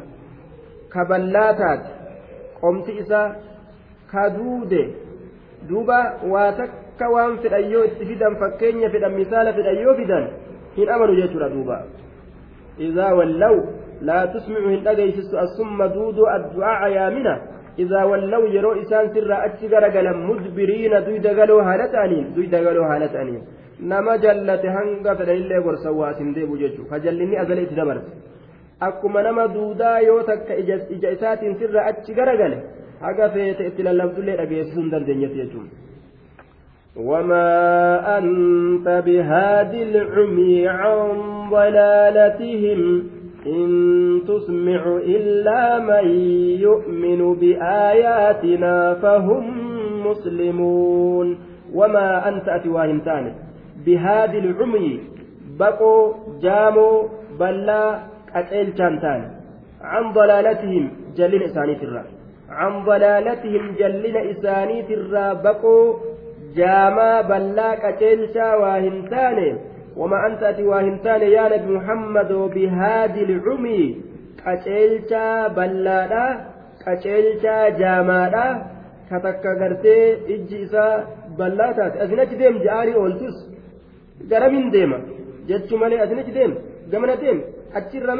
[0.89, 1.89] Ka ballaa taate
[2.61, 3.27] qomti isaa
[4.15, 4.81] ka duude
[5.69, 5.99] duuba
[6.33, 10.25] waa takka waan fedhan yoo itti fidan fakkeenya fedhan misaala fedhan yoo fidan
[10.79, 11.77] hin amanu jechuudha duuba
[12.79, 13.59] إذا ولوا
[14.01, 17.35] لا تسمع هن أجيسس الصم دود الدعاء يامنا
[17.79, 19.83] إذا ولوا يرو إسان سر أتشجر
[20.27, 23.43] مدبرين دويد قالوا هالتانين دويد قالوا هالتانين
[23.79, 28.11] nama jallate hanga fedhanillee gorsan waa isin deebu jechuudha ka jallinni azala itti dabarse
[28.87, 32.57] akkuma nama duudaa yoo takka ija isaatiin sirra achi garagale
[33.01, 35.85] haga feete itti lallabdullee dhageessisuu hin dandeenyetti jechuudha.
[36.95, 40.97] وما أنت بهاد العمي عن
[41.51, 43.03] ضلالتهم
[43.45, 43.67] إن
[44.27, 46.07] تسمع إلا من
[46.59, 49.45] يؤمن بآياتنا فهم
[50.07, 51.37] مسلمون
[51.73, 53.31] وما أنت أتواهم تاني.
[53.85, 54.99] بهاد العمي
[55.59, 57.03] بقوا جاموا
[57.39, 57.99] بلا
[58.35, 59.21] أتيل تانتان
[59.81, 62.14] عن ضلالتهم جلين إساني ترى
[62.54, 65.94] عن ضلالتهم جلين إساني ترى بقوا
[66.56, 68.20] جاما بلا أتيل
[68.60, 69.38] واهمتان
[69.96, 74.10] وما أنت أتي واهمتان يا نبي محمد بهاد العمي
[74.44, 76.24] qaceelchaa ballaadha
[76.84, 78.44] qaceelchaa jaamaadha
[79.08, 80.92] ka takka gartee ijji isaa
[81.40, 83.36] ballaa taate asinachi deem ja'aarii ooltus
[84.30, 84.98] garamin deema
[85.48, 86.54] jechuu malee asinachi deem
[86.92, 87.38] gamana deem
[87.80, 88.14] achirra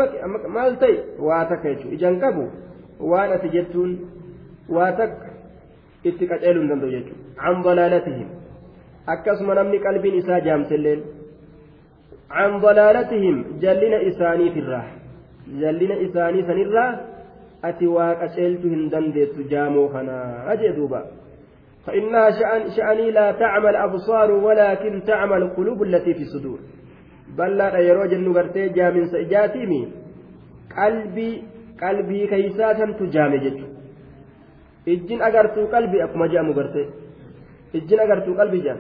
[0.57, 0.97] maal ta'e
[1.29, 2.45] waa takka jechuudha ijaan qabu
[3.13, 3.93] waan ati jettuun
[4.70, 5.30] waa takka
[6.04, 8.30] itti qaceeluu hin danda'u jechuudha an dalaalatihim
[9.16, 11.04] akkasuma namni qalbiin isaa jaamselleen
[12.44, 14.86] an dalaalatihim jallina isaaniitirraa
[15.66, 16.90] jallina isaanii sanirraa
[17.70, 21.06] ati waa qaceelchuu hin dandeettu jaamoo kanaa jee duuba
[21.86, 26.60] فإنها شأن شأني لا تعمى الأبصار ولكن تعمى القلوب التي في الصدور
[27.38, 29.82] بل لا يرو جنو غرتي جامن سجاتيمي
[30.78, 31.44] قلبي
[31.82, 33.75] قلبي كيساتا تجامي جتو
[34.94, 36.82] ijjin agartuu qalbii akkuma je'amu garte.
[37.78, 38.78] Ijjin agartuu qalbii jaa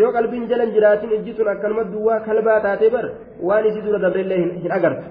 [0.00, 3.06] yoo qalbiin jalan jiraatin ijji tun akkanuma duwwaa kalbaa taatee bar
[3.48, 5.06] waan isii dura dabreellee hin agartu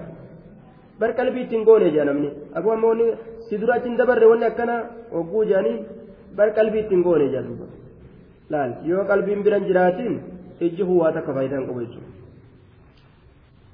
[1.00, 2.30] bar qalbii ittiin goone jaa namni.
[2.54, 2.94] Akkuma ammoo
[3.48, 4.76] si dura achi dabarre wanni akkana
[5.12, 5.76] hogguu je'anii
[6.36, 7.66] bar qalbii ittiin goone jaa duuba.
[8.50, 8.70] Laal.
[8.90, 10.14] Yoo qalbiin biran jiraatin
[10.60, 12.10] ijji huwwaa takka faayidaa hin qabu jechuudha.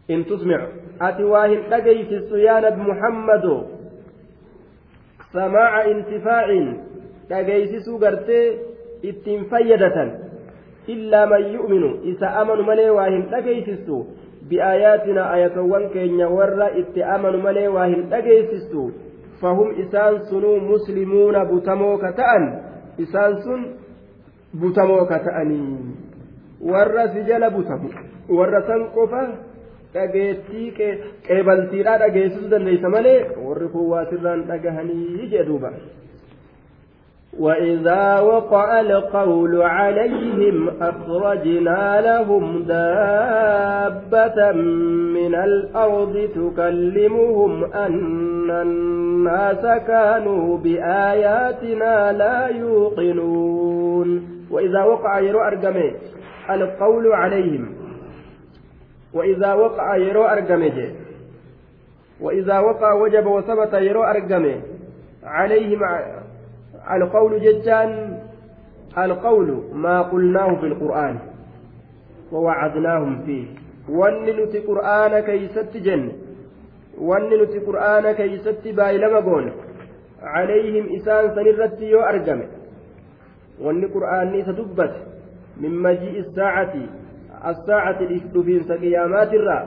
[0.09, 0.61] in tusmic
[1.07, 3.61] ati waa hin dhagaysistu yaa nabi muhammadoo
[5.37, 6.47] سماع انتفاع
[12.11, 13.97] isa amanu malee waa hin dhageeysistu
[14.51, 18.85] bi'aayaatina ayatowwan keenya warra itti amanu malee waa hin dhageeysistu
[19.41, 22.47] fahum isaan sunuu muslimuuna butamoo ka ta'an
[23.07, 23.67] isaan sun
[24.61, 25.77] butamoo ka ta'anii
[26.73, 27.91] warra si jala butamu
[28.39, 29.23] warra san qofa
[29.99, 30.67] dhageettii
[31.29, 35.73] qeebaltiidhaa dhageessisuu dandeeysa malee warri kun waa sirraan dhagahanii jedhuuba.
[37.39, 44.53] وإذا وقع القول عليهم أخرجنا لهم دابة
[45.19, 54.09] من الأرض تكلمهم أن الناس كانوا بآياتنا لا يوقنون
[54.51, 55.93] وإذا وقع يرو أرقمي
[56.51, 57.76] القول عليهم
[59.17, 60.95] وإذا وقع يرو أرقمي
[62.21, 64.61] وإذا وقع وجب وثبت يرو أرقمي.
[65.25, 65.81] عليهم
[66.91, 68.19] القول جتان
[68.99, 71.19] القول ما قلناه في القرآن
[72.33, 73.47] ووعدناهم فيه.
[73.89, 76.13] وننت قرآن كيست جن.
[76.99, 79.53] وننت قرآن كيست بايلما قول.
[80.23, 82.41] عليهم إسان سنرت يو أرقم
[83.61, 84.95] ون قرآن ستدبت
[85.61, 86.75] من مجيء الساعة
[87.42, 89.60] الساعة الإفدفين قيامات الرا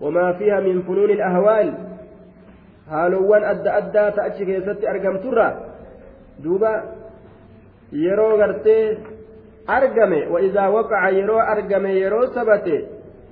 [0.00, 1.74] وما فيها من فنون الأهوال
[2.88, 5.48] هالوان أدى أدى تأتي كيست أرقم ترى
[6.44, 6.70] duuba
[7.92, 8.98] yeroo gartee
[9.66, 12.76] argame wa'idaa waqaca yeroo argame yeroo sabate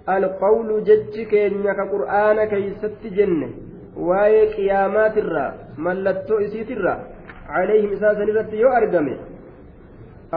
[0.06, 3.48] alqawlu jechi keenya ka qur'aana keeysatti jenne
[4.08, 5.54] waa'ee qiyaamaatirraa
[5.86, 6.94] mallattoo isiitirra
[7.52, 9.14] calayhim isaa sanirratti yoo argame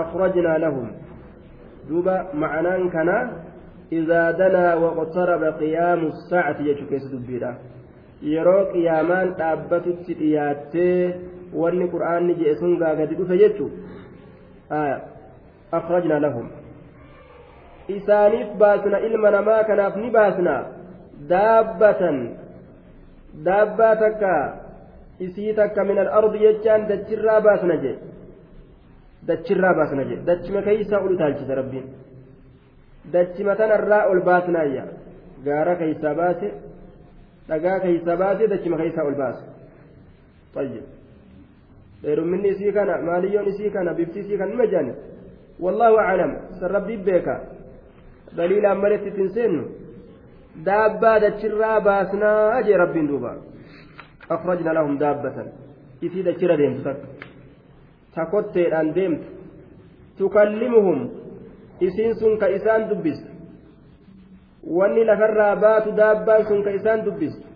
[0.02, 0.88] akhrajnaa lahum
[1.89, 3.17] duuba macanaan kana
[3.91, 7.53] idaa danaa waqtaraba qiyaamu saacati jechuu keessa dubbiidha.
[8.33, 10.99] Yeroo qiyaamaan dhaabbatutti dhiyaattee
[11.63, 13.73] wanni qur'aanni jedhe sun gaagadi dhufe jechuun
[15.79, 16.47] akhrajna lahum.
[17.97, 20.55] Isaaniif baasna ilma namaa kanaaf ni baasna.
[21.29, 22.19] Daabbatan.
[23.45, 24.35] Daabbaa takka
[25.21, 27.93] isii takka min al-ardi jechaan dachirraa baasna je
[29.29, 31.87] dachirraa baasna je dachima keeysaa ol utaalchisa rabbiin
[33.15, 34.85] dachima tanarraa ol baasnaayya
[35.47, 36.49] gaara keeysaa baase
[37.49, 39.45] dhagaa keeysaa baase dachima keeysaa ol baase
[40.57, 40.85] طيب
[42.03, 44.93] dheerumminni isii kana maaliyyoon isii kana bifti isii kan nima jedhani
[45.65, 47.35] wallaahu aclam san rabbii beeka
[48.37, 49.63] daliilaan maletti ittiin seennu
[50.67, 53.33] daabbaa dachirraa baasnaa jee rabbiin duuba
[54.35, 55.49] akhrajna lahum daabbatan
[56.07, 57.07] isii dachira deemtu takka
[58.15, 59.29] ta kotteedhaan deemtu
[60.19, 60.99] tukallimuhum
[61.81, 63.29] isiin sun ka isaan dubbistu
[64.79, 67.47] wanni lafarraa baatu daabbaan sun ka isaan dubbistu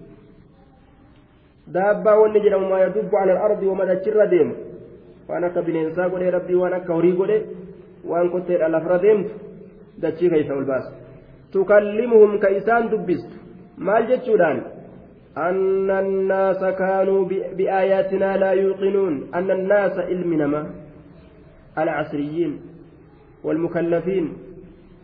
[1.75, 4.55] daabbaa wanni jedhamu maa yadubbu ala alardi wama dachirra deemu
[5.29, 7.39] waan akka bineensaa godhee rabbii waan akka horii godhe
[8.13, 9.35] waan kotteedha lafarra deemtu
[10.03, 10.93] dachii keessa ol baasa
[11.53, 13.37] tukallimuhum ka isaan dubbistu
[13.89, 14.61] maal jechuudhaan
[15.37, 17.25] أن الناس كانوا
[17.57, 19.31] بآياتنا لا يوقنون.
[19.35, 20.73] أن الناس علم
[21.79, 22.61] العصريين
[23.45, 24.33] والمكلفين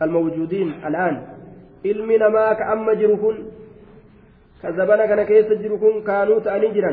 [0.01, 1.15] الموجودين الآن.
[1.85, 3.37] علم نما كأما جركن.
[4.63, 6.91] كذبنا كان كيس جركن كانوا تأنجرا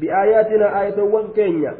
[0.00, 1.74] بآياتنا آية وكينيا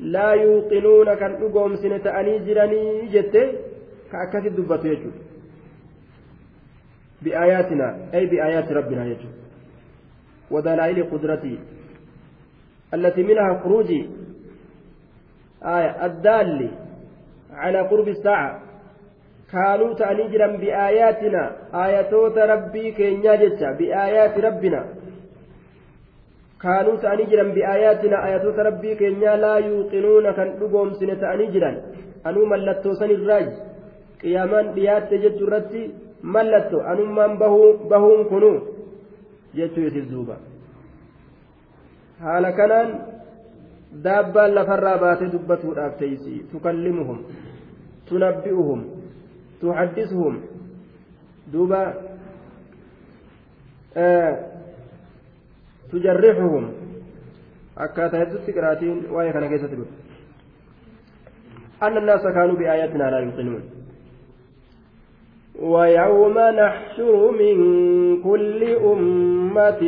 [0.00, 3.34] لا يوقنون كان أقوم سنة أنيجراني جت
[4.12, 5.02] كأكثر دبته
[7.22, 7.88] بآياتنا.
[8.14, 9.28] أي بآيات ربنا يجو.
[10.51, 11.57] ودلائل قدرته
[12.93, 13.89] التي منها خروج
[15.63, 16.71] آية الدال
[17.51, 18.61] على قرب الساعة
[19.51, 21.43] كانوا تأنيجرا بآياتنا
[21.85, 24.81] آياتوت ربي كينيا جتشا بآيات ربنا
[26.63, 31.71] كانوا تأنيجرا بآياتنا آياتوت ربي كينيا لا يوقنون كان لقوم سنة تأنيجرا
[32.27, 33.49] أنو ملتو سن الراج
[34.21, 35.83] قيامان ديات تجد رتي
[36.33, 37.31] ملتو أنو من
[37.91, 38.53] بهون كنو
[39.54, 40.36] جتو يتزوبا
[42.20, 42.88] haala kanaan
[44.04, 47.18] daabbaan lafarraa baatee dubbatuudhaaf teeysi tukallimuhum
[48.08, 48.80] tunabbi'uhum
[49.60, 50.40] tuhaddisuhum
[51.52, 51.80] duuba
[55.90, 56.66] tujarrixuhum
[57.86, 60.08] akkaataa heddutti qiraatiin waa'ee kana keessatti dhufe
[61.82, 63.77] أن الناس كانوا بآياتنا لا يوقنون
[65.62, 67.56] ويوم نحشر من
[68.22, 69.82] كل أمة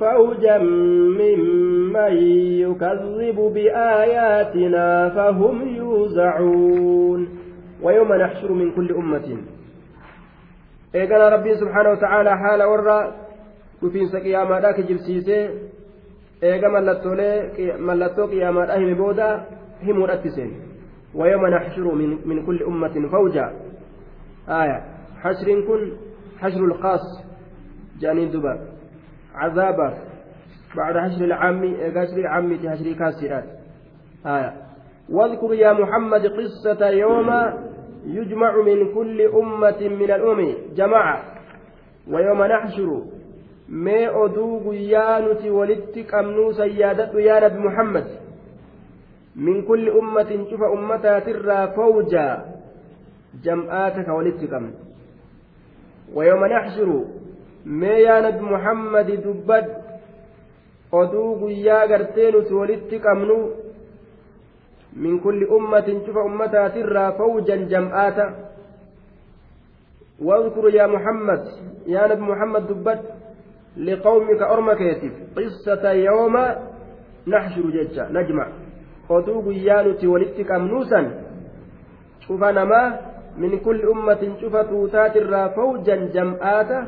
[0.00, 2.14] فوجا ممن
[2.66, 7.28] يكذب بآياتنا فهم يوزعون.
[7.82, 9.36] ويوم نحشر من كل أمة.
[10.94, 13.12] إيقنا ربي سبحانه وتعالى حال ورى
[13.82, 15.50] كفين سقياما ذاك جلسيسي
[16.42, 16.68] إيقا
[17.78, 19.46] ملتو قياما أهم بودا
[19.82, 20.06] هم
[21.14, 23.52] ويوم نحشر من كل أمة فوجا.
[24.48, 24.84] آية.
[25.22, 25.92] حشر كن
[26.40, 27.24] حشر الخاص
[28.00, 28.68] جانين دبا.
[29.34, 29.98] عذابا.
[30.76, 33.44] بعد حشر العام حشر العام حشر كاسرات.
[34.26, 34.52] آية.
[35.10, 37.30] واذكر يا محمد قصة يوم
[38.06, 40.54] يجمع من كل أمة من الأمم.
[40.74, 41.22] جماعة.
[42.08, 43.02] ويوم نحشر.
[43.68, 48.04] mee oduu guyyaa nuti walitti qabnuu sayyaadadhu yaa nabi muhammad
[49.36, 52.44] min kulli ummatin cufa ummataatirraa fawjaa
[54.16, 54.92] walitti qabnu
[56.14, 57.04] ويوم نحشر
[57.66, 59.66] ما يا نبي محمد دبد
[61.40, 63.36] guyyaa gartee nuti walitti qabnu
[65.02, 68.26] min kulli ummatin cufa ummataatirraa fawjan jam'aata
[70.22, 71.42] واذكر يا محمد
[71.86, 73.02] يا نبي محمد دبت
[73.76, 76.36] لقومك أرمكيتف قصة يوم
[77.26, 78.46] نحشر ججا نجمع
[79.08, 81.06] oduu guyyaa nuti walitti qabnuusan
[82.26, 86.86] cufa namaa min kulli ummatin cufa tuutaatirraa fawjan jam'aata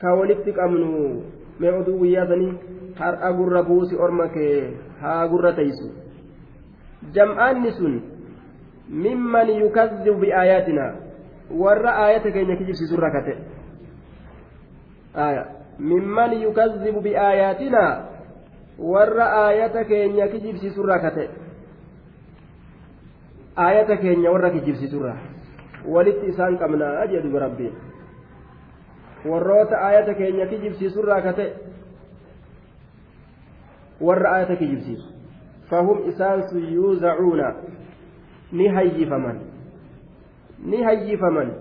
[0.00, 1.22] ka walitti qabnu.
[1.58, 2.52] Mee oduu guyyaa sanii
[2.98, 5.88] har'a gurra buusi orma kee haa gurra taysu
[7.14, 7.94] jam'aanni sun
[8.88, 10.92] mimman yukazzibu biaayaatinaa
[11.62, 13.38] warra aayata keenya kijibsiisurra kate.
[15.78, 17.92] Mimman yukazzibu biaayaatinaa
[18.78, 21.30] warra aayata keenya kijibsiisurra kate.
[23.56, 25.16] Aayata keenya warra kijibsiisurra
[25.84, 27.74] walitti isaan qabnaa duba rabbiin.
[29.28, 31.52] Warroota aayata keenya kijibsiisurraa kate
[34.00, 35.12] warra aayata kijibsiisu.
[35.70, 37.54] Fahum isaan sun yuuzacuuna
[38.52, 39.40] ni hayyifaman.
[40.64, 41.54] Ni hayyifaman.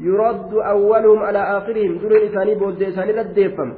[0.00, 3.74] Yuraddu awwaluhum alaa aakhirihim dureen isaanii booddee isaanii raddeeffama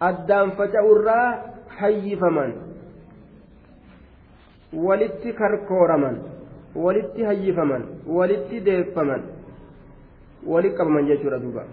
[0.00, 1.28] addaan faca'urraa
[1.80, 2.52] hayyifaman.
[4.72, 6.20] Walitti karkooraman
[6.74, 9.22] walitti hayyifaman walitti deeffaman
[10.46, 11.64] walitti qabaman jechuudha duuba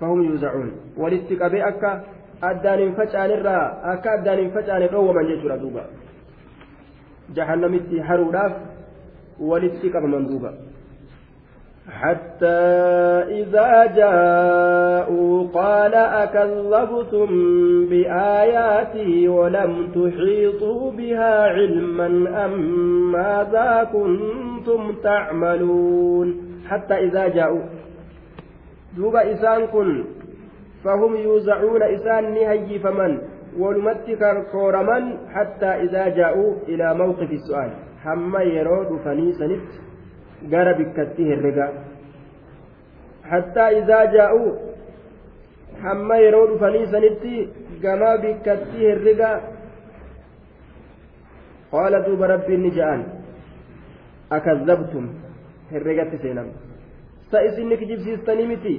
[0.00, 1.92] fahum yuuzacuun walitti qabee akka
[2.40, 5.84] addaan hin facaanirraa akka addaan hin facaane dhoowwaman jechuudha duuba
[7.38, 8.52] jahannamitti haruudhaaf
[9.40, 10.52] walitti qabaman duuba
[11.90, 12.60] حتى
[13.28, 17.28] إذا جاءوا قال أكذبتم
[17.90, 22.06] بآياتي ولم تحيطوا بها علما
[22.44, 22.52] أم
[23.12, 26.36] ماذا كنتم تعملون
[26.68, 27.62] حتى إذا جاءوا.
[28.96, 30.04] دوب إسان كن
[30.84, 33.18] فهم يوزعون إسان نهي فمن
[33.58, 37.70] ولمتك كورمن حتى إذا جاءوا إلى موقف السؤال.
[38.04, 39.68] حما يرود فنيسنت
[40.50, 41.66] gara bikkatti herrega.
[43.30, 44.50] Hattaa izaa jaa'uu
[45.82, 47.48] hamma yeroo dhufanii sanitti
[47.82, 49.30] gama bikkatti herrega.
[51.70, 53.02] Qaala duuba rabbiin ni ja'an.
[54.30, 55.08] Akazabtum
[55.72, 56.52] herregatti seenam
[57.30, 58.74] sa isin ni kijibsiistanii miti?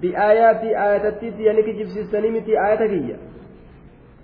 [0.00, 3.16] Bi'aayaatii aayatattiitti yani kijibsiistanii miti aayata kiyya?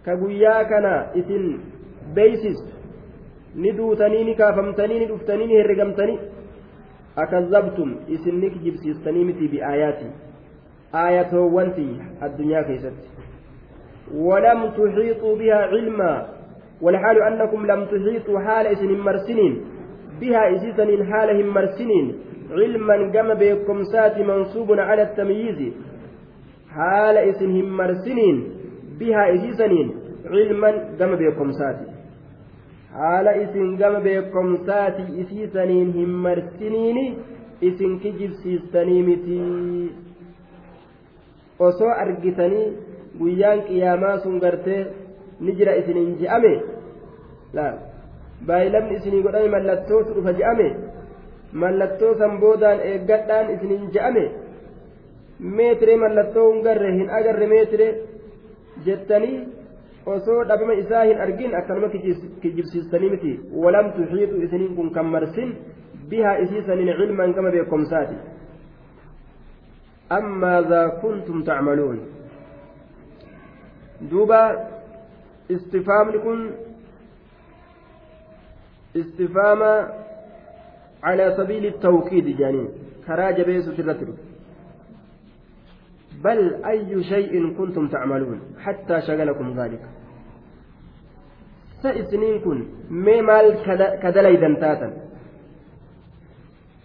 [0.04, 1.44] Ka guyyaa kana isin
[2.14, 2.72] beeysistu?
[3.54, 6.18] Ni duutanii ni kaafamtanii ni dhuftanii ni herregamtanii
[7.22, 10.12] akazabtum isin ni kijibsiistanii miti bi'aayaatii
[11.04, 11.88] aayatoowwanti
[12.20, 13.18] addunyaa keessatti
[14.14, 16.26] ولم تحيطوا بها علما.
[16.82, 19.64] والحال أنكم لم تحيطوا حال إسن مرسنين.
[20.20, 22.14] بها إسيسن حالهم مرسنين.
[22.50, 25.72] علما قم بكم سات منصوب على التمييز.
[26.70, 28.36] حال إسن مرسنين.
[29.00, 29.72] بها إسيسن
[30.26, 31.50] علما قم بكم
[32.96, 37.04] haala isin gama beekomsaati isiisaniin hin marsiniini
[37.60, 39.38] isin kijibsiistanii miti.
[41.58, 42.66] Osoo argitanii
[43.18, 44.86] guyyaan qiyaamaa sun gartee
[45.40, 46.52] ni jira isin isiniin ji'ame?
[48.46, 50.68] Baay'ilamni isinii godhame mallattootu dhufa ji'ame?
[51.52, 54.24] Mallattoo san boodaan eeggadhaan isin hin ji'ame?
[55.58, 57.88] Meetire mallattoo hin garre hin agarre meetire?
[58.86, 59.38] Jettanii
[60.14, 61.88] osoo dhabama isaa hin argin akkanuma
[62.42, 63.36] kijibsiistanii miti
[63.66, 65.54] walam tuxiitu isiniin kun kan marsin
[66.10, 68.18] bihaa isiisaniin cilman gama beekomsaati
[70.12, 71.98] أماذا كنتم تعملون
[74.10, 74.68] دوبا
[75.50, 76.50] استفهام لكم
[78.96, 79.62] استفهام
[81.02, 82.68] على سبيل التوكيد جانين
[83.06, 84.14] كراج بيس ترتب
[86.24, 89.82] بل أي شيء كنتم تعملون حتى شغلكم ذلك
[91.82, 92.58] سإسنين كن.
[92.90, 93.46] مال
[94.02, 94.88] كدلي دنتاتا.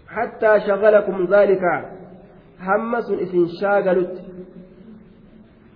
[0.08, 1.64] حتى شغلكم ذلك
[2.60, 4.14] همس إسن شاغلت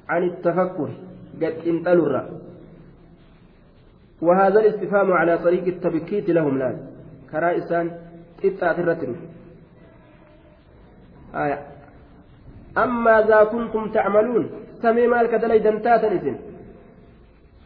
[0.09, 0.91] عن التفكر.
[1.43, 2.39] قد انطلوا الرأي
[4.23, 6.71] وهذا الاستفهام على طريق التبكيت لهم لا.
[7.31, 7.87] كرائسان
[8.63, 9.17] الرتل
[11.35, 11.59] آية.
[12.79, 14.51] أما ذا كنتم تعملون
[14.83, 16.37] سمي مالك دلي دنتاتا إسن.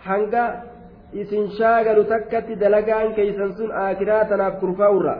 [0.04, 0.71] hanga
[1.20, 5.14] isin shaagalu takkatti dalagaan keeysan sun aakiraa tanaaf kurfaa'urra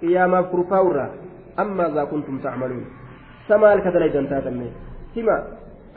[0.00, 1.06] qiyaamaaf kurfaa'urra
[1.62, 2.86] ammaa ذا kuntum tacmaluun
[3.48, 4.66] samaal ka dalaydan taatamme
[5.16, 5.36] hima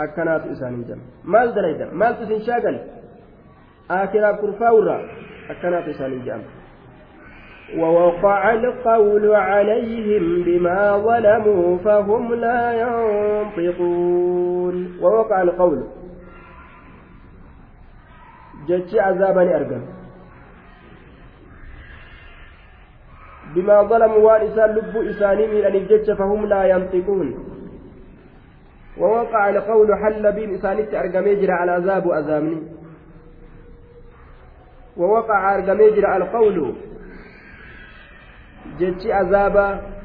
[0.06, 1.04] akkanaatu isaanii jama
[1.34, 2.78] maal dalaydan maaltu isin shaagal
[3.92, 5.02] آخر كرفاورا
[5.50, 6.42] أكنات سالي جام
[7.78, 15.84] ووقع القول عليهم بما ظلموا فهم لا ينطقون ووقع القول
[18.68, 19.84] جتش عذابا أرقم
[23.56, 27.58] بما ظلموا وان لب إساني من أن فهم لا ينطقون.
[29.00, 32.62] ووقع القول حل بهم إساني أرقم يجري على عذاب أزامني
[34.98, 36.76] ووقع أرقمي جرى القول
[38.80, 39.98] جتش عذابا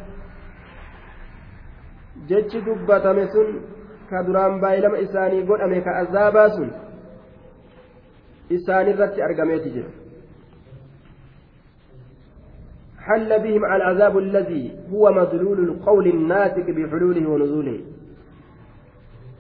[2.28, 3.48] jechi dubbatame sun
[4.10, 6.68] ka duraan baay'ilama isaanii godhame ka azaabaa sun
[8.56, 9.90] isaanirratti argameeti jira
[13.06, 17.78] حل بهم العذاب الذي هو مدلول القول الناتج بحلوله ونزوله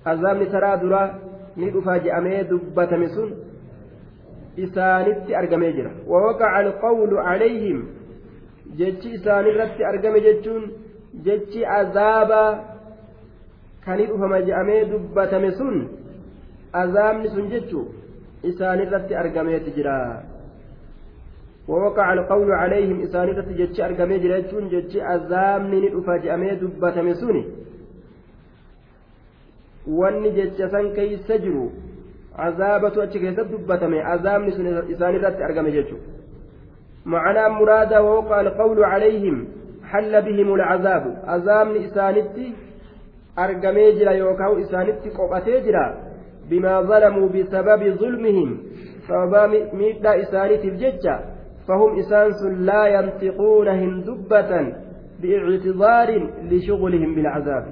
[0.06, 1.02] عذاب ترى درا
[1.56, 3.28] ندفا جامي دبتم سن
[4.56, 7.78] isaanitti argamee jira wawaqaca alqawlu calayhim
[8.76, 10.64] jechi isaanirratti argame jechuun
[11.24, 12.50] jechi azaabaa
[13.84, 15.88] kani dhufama je'amee dubbatame sun
[16.82, 17.86] azaabni sun jechu
[18.50, 20.22] isaanirratti argameeti jira.
[21.68, 27.44] ووقع القول عليهم إسانية جتش أرقمي جريتشون جتش أزامني ندفا جأمي دبة سوني.
[29.86, 31.70] واني جتش سن كي سجروا
[32.36, 36.10] azaabatu achi keessatti dubbatame azaabni sun isaan irratti argame jechuudha
[37.06, 39.46] معنى مراد ووقع القول عليهم.
[39.84, 41.22] حل بهم العذاب.
[41.24, 42.52] عذاب إسانتي
[43.38, 45.10] أرقمي جرا يوكاو إسانتي
[46.50, 48.58] بما ظلموا بسبب ظلمهم.
[49.08, 51.20] سبب ميدا إسانتي الججة
[51.68, 54.52] فهم إسانس لا ينطقون هندبة
[55.22, 56.08] بإعتذار
[56.50, 57.64] لشغلهم بالعذاب.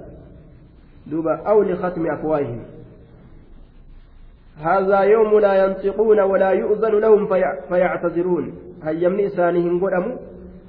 [1.07, 2.63] دوبا أو لختم أفواههم.
[4.63, 7.27] هذا يوم لا ينطقون ولا يؤذن لهم
[7.69, 8.55] فيعتذرون.
[8.85, 10.17] هيمني إسانهم قدموا؟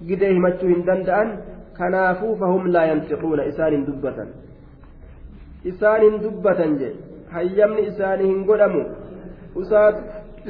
[0.09, 1.27] قد همتهم دندأن
[1.77, 4.17] كنافوا فهم لا ينطقون إسان دبة.
[5.67, 6.91] إسان دبة جي.
[7.89, 8.85] إسانهم قدموا
[9.57, 9.95] أساد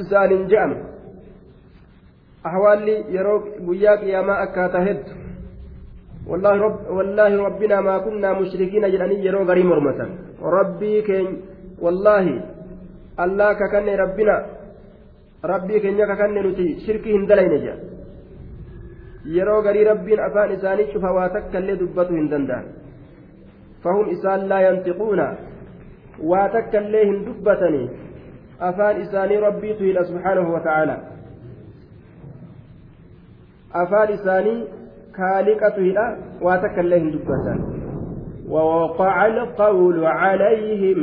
[0.00, 0.72] إسان جأم
[2.46, 5.04] أحوالي يروك قياك يا ما أكاتا هد
[6.26, 9.70] والله رب والله ربنا ما كنا مشركين جلاني يرو غريم
[10.42, 11.28] ربي كين
[11.84, 12.26] والله
[13.16, 14.34] allaa kakanne rabbina
[15.42, 17.76] rabbii keenya kakanne nuti shirkii hin dalayne jedha
[19.36, 22.64] yeroo garii rabbiin afaan isaanii cufa waa takka illee dubbatu hin danda'an
[23.82, 25.26] fahum isaan laa yantiquuna
[27.26, 27.90] dubbatanii
[28.70, 31.00] afaan isaanii rabbiitu hidha subhaanahu wata'aalaa
[33.84, 34.58] afaan isaanii
[35.12, 37.82] kaaliqatu hidha waa takka illee hin dubbatan
[38.52, 40.98] ووقع القول عليهم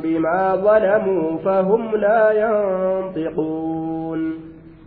[0.00, 4.34] بما ظلموا فهم لا ينطقون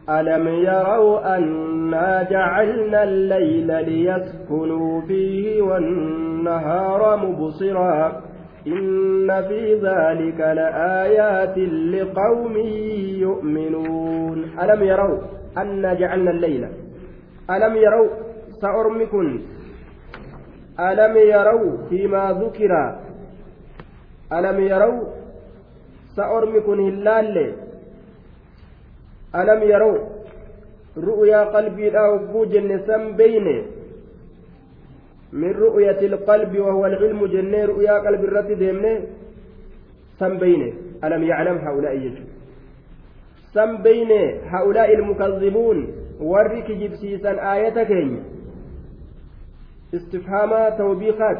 [0.09, 8.21] ألم يروا أنا جعلنا الليل ليسكنوا فيه والنهار مبصرا
[8.67, 11.57] إن في ذلك لآيات
[11.93, 12.55] لقوم
[13.25, 14.39] يؤمنون.
[14.63, 15.19] ألم يروا
[15.57, 16.63] أنا جعلنا الليل؟
[17.49, 18.09] ألم يروا
[18.61, 19.27] سأرمكن
[20.79, 22.71] ألم يروا فيما ذكر؟
[24.37, 25.03] ألم يروا
[26.15, 27.35] سأرمكن هلال؟
[29.35, 29.99] ألم يروا
[30.97, 32.05] رؤيا قلبي لا
[32.51, 33.47] جن سم بين
[35.33, 39.01] من رؤية القلب وهو العلم جن رؤيا قلب الرد ديمنه
[40.19, 40.73] سم بين
[41.03, 42.25] ألم يعلم هؤلاء يجب
[43.53, 44.11] سم بين
[44.45, 45.87] هؤلاء المكذبون
[46.19, 48.23] ورك جبسيسا آية كين
[49.91, 51.39] tawbiikaat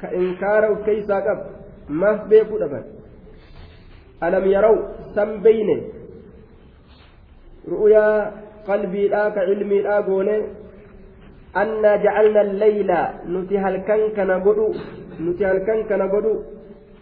[0.00, 1.38] ka inkaara of keeysaa qab
[1.88, 2.84] maaf beekuu dhaban
[4.20, 4.76] alam yaraw
[5.14, 5.76] san beyne
[7.72, 8.30] ru'uyaa
[8.66, 10.36] qalbiidhaa ka cilmiidhaa goone
[11.54, 14.74] alleyla nuti halkan kana godhu
[15.20, 16.44] nuti halkan kana godhu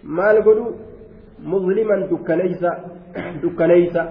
[0.03, 0.67] maal godhu
[1.53, 2.71] muzliman dukkaneysa
[3.43, 4.03] dukkaneysa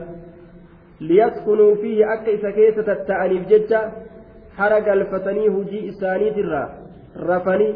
[1.00, 3.92] liyaskunuu fiihi akka isa keessa tatta'aniif jecha
[4.58, 6.64] hara galfatanii hujii isaaniitirra
[7.30, 7.76] rafanii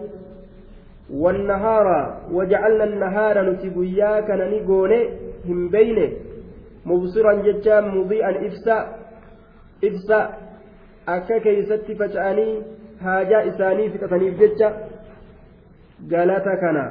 [1.12, 1.88] والنهار
[2.32, 5.00] وجعلنا النهار نتيجيا كان نيغوني
[5.48, 6.10] هم بينه
[6.86, 8.78] مبصرا ججا مضيئا إفسا
[9.84, 10.20] إفسا
[11.06, 12.64] akka keeysatti faca'anii
[13.04, 14.72] haajaa isaanii fixataniif jecha
[16.08, 16.84] galata kana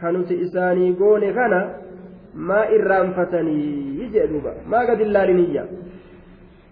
[0.00, 1.60] kan nuti isaanii goone kana
[2.34, 5.66] maa irraanfatanii jedhuuba maa gad illaaliniyya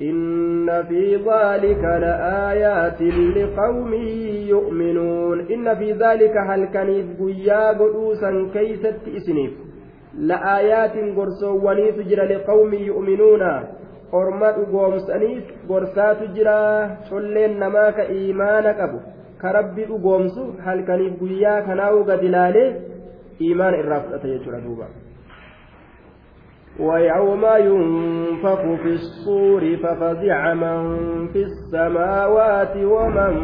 [0.03, 3.03] إن في ذلك لآيات
[3.37, 3.93] لقوم
[4.55, 9.53] يؤمنون إن في ذلك هل كان قيا قدوسا كيست إسنيف
[10.18, 13.43] لآيات قرصواني تجرى لقوم يؤمنون
[14.20, 16.56] orma dhugoomsaniif gorsaatu jira
[17.10, 18.98] colleen namaa ka iimaana qabu
[19.42, 22.68] ka rabbi dhugoomsu halkaniif guyyaa kanaa'u gad ilaalee
[23.46, 24.88] iimaana irraa fudhata jechuudha duuba
[26.80, 30.78] ويوم ينفخ في الصور ففزع من
[31.32, 33.34] في السماوات ومن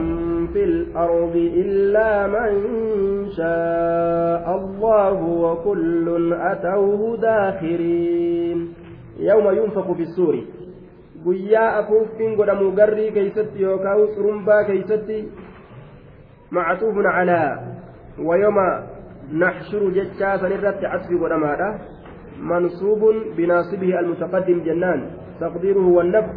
[0.53, 2.51] في الأرض إلا من
[3.37, 8.59] شاء الله وكل أتوه داخرين
[9.21, 10.39] يوم ينفخ في الصور
[11.25, 15.19] guyyaa afuuffin godhamu garrii keeysatti yookaan xurumbaa keeysatti
[16.51, 17.51] mactuufun calaa
[18.29, 18.67] wayoma
[19.45, 21.71] naxshuru jechaa san irratti casfi godhamaadha
[22.39, 23.03] منصوب
[23.37, 25.01] بناصبه المتقدم جنان
[25.41, 26.33] تقديره والنفع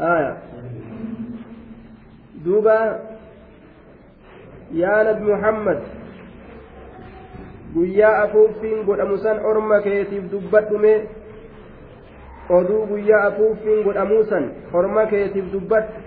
[0.00, 0.32] آية
[2.44, 2.78] دوبا
[4.72, 5.80] يا نبي محمد
[7.74, 10.92] guyyaa afuuffiin godhamu san orma keetiif dubbadhume
[12.56, 16.04] oduu guyyaa afuuffiin godhamuu san orma keetiif dubbadhu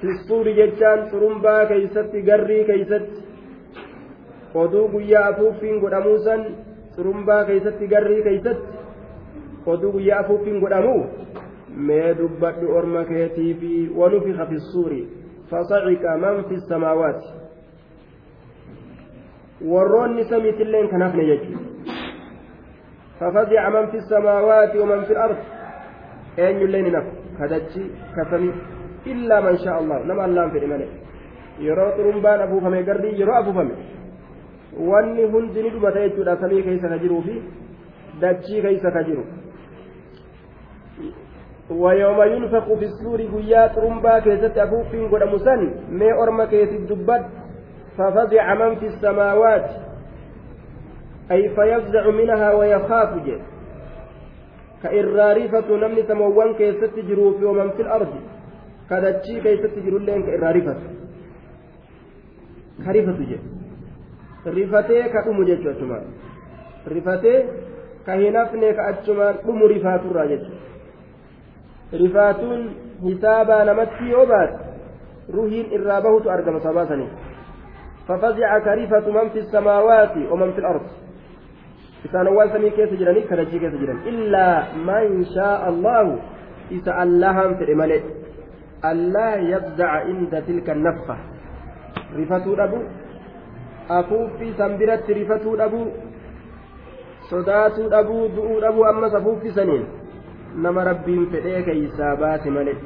[0.00, 3.22] fissuuri jechaan xurumbaa keeysatti garrii keeysatti
[4.64, 6.44] oduu guyyaa afuuffiin godhamuu san
[6.96, 8.78] xurumbaa keeysatti garrii keeysatti
[9.74, 10.94] oduu guyyaa afuuffiin godhamu
[11.88, 15.00] mee dubbadhu orma keetii fi wanufiqa fi suuri
[15.50, 17.28] fasaciqa man fi samaawaati
[19.72, 21.67] warroonni samiitilleen kan jechuudha
[23.20, 25.36] ففزع من في السماوات ومن في الأرض.
[26.38, 27.06] أين يلين نف؟
[27.38, 27.82] كدتشي
[28.16, 28.50] كسمي
[29.06, 29.98] إلا من شاء الله.
[30.08, 30.82] نما الله في الإيمان
[31.58, 33.74] يرى طرمبان أبو فمي قردي يرى أبو فمي.
[34.78, 37.42] wanni hundi ni dhumata jechuudha samii keessa ka jiruu fi
[38.20, 39.00] dachii keessa ka
[41.70, 45.60] ويوم ينفق في السور قيات رمبا كيست أفوفين قد مسن.
[45.90, 47.24] مي أرم كيس الدبت
[47.98, 49.87] ففزع من في السماوات.
[51.32, 53.38] أي فيفزع منها ويخاف جي
[54.82, 58.12] كإرارفة نمني سموان كيست جروف ومن في الأرض
[58.90, 60.76] كدتشي كيست جرو لين كإرارفة
[62.84, 63.18] كريفة
[64.44, 66.06] jechuudha achumaan
[66.94, 67.38] rifatee
[68.06, 72.62] ka hin hafne ka achumaan dhumu rifaaturraa jechuudha rifaatuun
[73.06, 74.58] hisaabaa namatti yoo baate
[75.36, 77.10] ruhiin irraa bahutu argama sabaasanii
[78.08, 80.86] ففزع كريفة من في السماوات ومن في الأرض
[82.06, 84.56] isaan waan samii keessa jiranii kadachii keessa jiran illaa
[84.90, 86.12] man shaa allahu
[86.78, 88.02] isa allahan fedhe malee
[88.90, 91.16] allaa yabdaca inda tilka naffa
[92.18, 92.82] rifatuu dhabu
[93.98, 95.80] afuuffii san biratti rifatuu dhabu
[97.30, 99.86] sodaatuu dhabuu du'uu dhabuu ammas afuuffisaniin
[100.66, 102.76] nama rabbiin fedhee keeysaa baase malee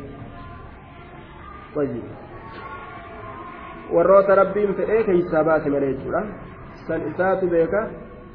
[3.94, 6.22] warroota rabbiin fedhee keeysaa baase malee jechuudha
[6.86, 7.82] san isaatu beeka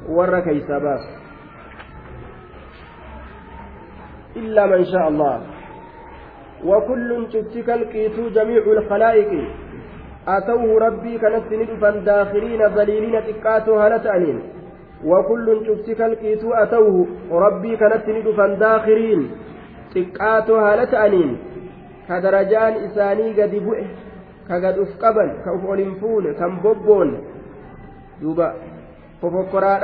[0.08, 1.12] warra keeysaa baasu
[4.36, 5.36] illaa man shaa allah.
[6.66, 9.32] وكل شفتك القيت جميع الخلائق
[10.28, 14.40] أتوه ربي كانت ندفا داخلين ذليلين تكاتو هلت أنين
[15.06, 19.32] وكل شفتك القيت أتوه ربي كانت ندفا داخلين
[19.96, 21.38] تكاتو هلت أنين
[22.10, 23.88] كدرجان إساني قد بؤه
[24.50, 27.10] كقد أفقبا كأف أولنفون كم بوبون
[28.22, 28.54] دوبا
[29.22, 29.84] ففكراء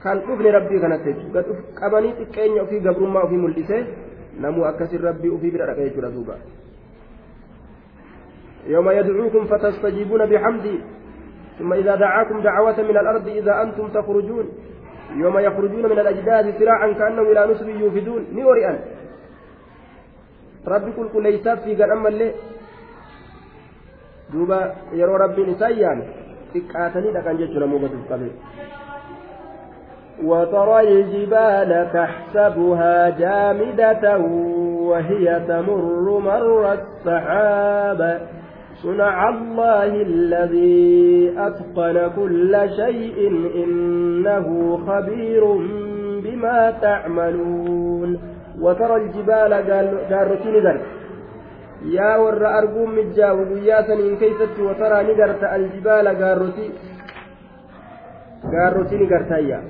[0.00, 3.78] kan dhufne rabbii kanatti gad uf qabanii xiqqeenya ofii gabrummaa ofii mul'ise
[4.40, 6.36] namuu akkasin rabbii ofii bira dhaqa jechuudha duuba.
[8.66, 10.80] يوم يدعوكم فتستجيبون بحمدي
[11.58, 14.46] ثم إذا دعاكم دعوة من الأرض إذا أنتم تخرجون
[15.16, 18.78] يوم يخرجون من الأجداث سراعا كأنهم إلى نصب يوفدون نورئا
[20.66, 22.32] ربي كل كل في قال اللي
[24.32, 25.98] دوبا يرو ربي نسيان
[26.52, 28.30] xiqqaatanii dhaqan jechuudha muubatuuf qabe
[30.24, 34.18] وترى الجبال تحسبها جامدة
[34.90, 38.20] وهي تمر مر السحاب
[38.82, 43.28] صنع الله الذي أتقن كل شيء
[43.64, 45.44] إنه خبير
[46.24, 48.20] بما تعملون
[48.60, 49.52] وترى الجبال
[51.84, 56.72] قارتين ذلك يا ور أرجوم مجا وقيا سنين كيست وترى نقرت الجبال قارتي
[58.52, 59.64] قارتي نقرتايا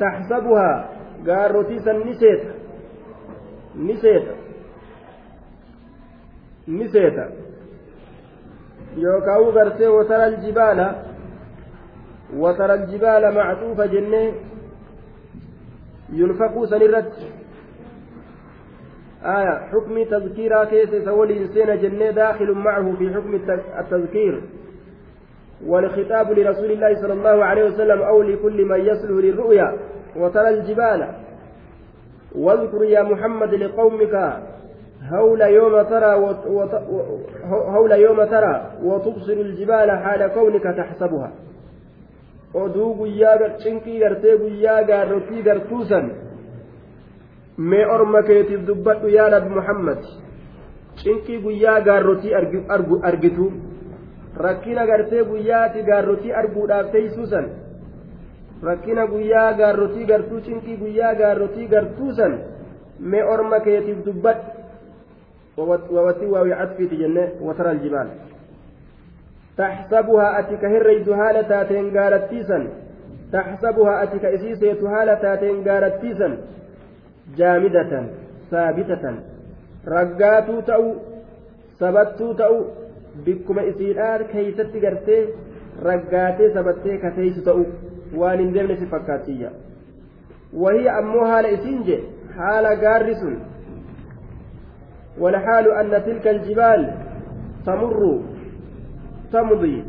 [0.00, 0.88] تحسبها
[1.26, 2.42] قارتي سن نسيت
[3.76, 4.24] نسيت
[6.68, 7.14] نسيت
[8.96, 11.02] يوكاو غرتي وترى الجبال
[12.34, 14.32] وترى الجبال معطوفة جنة
[16.12, 17.12] ينفقوا سنرت
[19.24, 23.34] آية حكم تذكيرا كيس سولي إنسان جنة داخل معه في حكم
[23.80, 24.42] التذكير.
[25.66, 29.78] والخطاب لرسول الله صلى الله عليه وسلم أو لكل من يصله للرؤيا
[30.16, 31.08] وترى الجبال.
[32.34, 34.14] واذكر يا محمد لقومك
[35.12, 36.12] هول يوم ترى.
[37.50, 41.32] هول يوم ترى وتبصر الجبال حال كونك تحسبها.
[42.54, 46.10] oduu guyyaa cinqii gartee guyyaa gaarrotii gartuusan
[47.58, 49.98] mee orma keetiif dubbadhu yaa nabi muhammad
[51.02, 52.34] cinqii guyyaa gaarrotii
[53.10, 53.52] argitu
[54.36, 57.46] rakkina gartee guyyaati gaarrotii arguudhaaf teeysuusan
[58.62, 62.38] rakkina guyyaa gaarrotii gartuu cinqii guyyaa gaarrotii gartuusan
[63.00, 64.62] mee orma keetiif dubbadhu
[65.58, 68.08] ووتي واوي عطفي جنة وترى الجبال
[69.58, 72.32] تحسبها أتك هريد هالة تاتين قالت
[73.32, 75.94] تحسبها أتك إسيسيت هالة تاتين قالت
[77.36, 78.06] جامدة
[78.50, 79.04] ثابتة.
[79.88, 80.94] رقاتو تأو
[81.78, 82.64] سبتو تأو
[83.26, 85.18] بكما إسيرار كيست قرتي
[85.82, 87.64] رقاتي سبتي كتيس تأو.
[88.14, 89.50] وان اندمن سفكاتية
[90.54, 91.98] وهي أمو هالة إسينجي
[92.36, 93.38] حال قارسون.
[95.18, 96.94] والحال أن تلك الجبال
[97.66, 98.20] تمر
[99.32, 99.84] تمضي.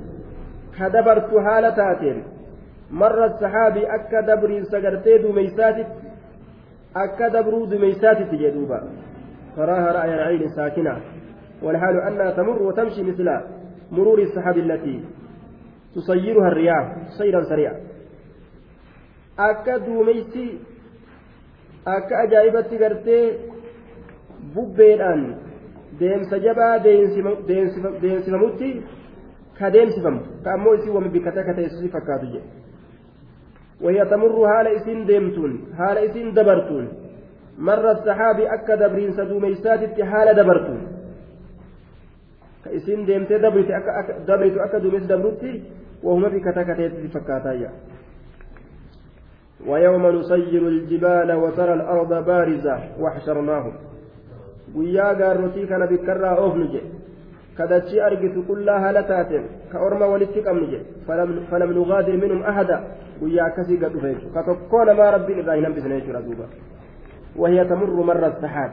[0.80, 2.16] كدبرت حالتات
[2.92, 5.88] مر السحاب أكا دبر سقرتي دميسات
[6.96, 8.90] أكا دبر دميسات تجدوبا
[9.56, 11.02] تراها رأي العين ساكنة
[11.62, 13.30] والحال أنها تمر وتمشي مثل
[13.92, 15.04] مرور السحاب التي
[15.96, 17.76] تصيرها الرياح سيرا سريعا
[19.40, 20.60] أكا دوميسي
[21.88, 23.54] أكا أجائبتي قرتي
[24.56, 25.22] bubbeedhaan
[26.00, 28.70] deemsa jabaa deemsifamutti
[29.60, 30.20] ka deemsifamu.
[30.44, 32.63] Ka ammoo isii wama bikata ka ta'e fakkaatu jedhe
[33.84, 36.88] وهي تمر حال إسين ديمتون حال إسين دبرتون.
[37.60, 40.82] مر السحاب أكا دبرين سدوميسات حال دبرتون.
[42.66, 45.64] كإسين ديمتي دبرت أكا دبرت أكا دوميس دبرتي
[46.04, 47.72] وهما في كتاكتي فكاتايا
[49.68, 53.74] ويوم نسير الجبال وترى الأرض بارزة وحشرناهم.
[54.74, 56.92] guyyaa gaarrotii kana bikkarraa oofnu jedhe
[59.72, 60.86] ka orma walitti qabnu jedhe
[61.50, 62.82] falam nugaadir minhum ahada
[63.20, 66.48] guyyaa akkasii gad dhufe jechuudha ka tokkoo namaa rabbiin irraa hin hambisne jechuudha duuba
[67.36, 68.72] وهي تمر مر السحاب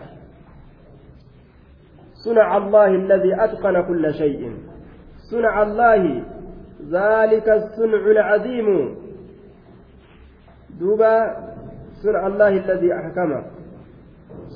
[2.14, 4.52] صنع الله الذي أتقن كل شيء
[5.30, 6.22] صنع الله
[6.90, 8.96] ذلك الصنع العظيم
[10.80, 11.36] دوبا
[12.02, 13.42] صنع الله الذي أحكمه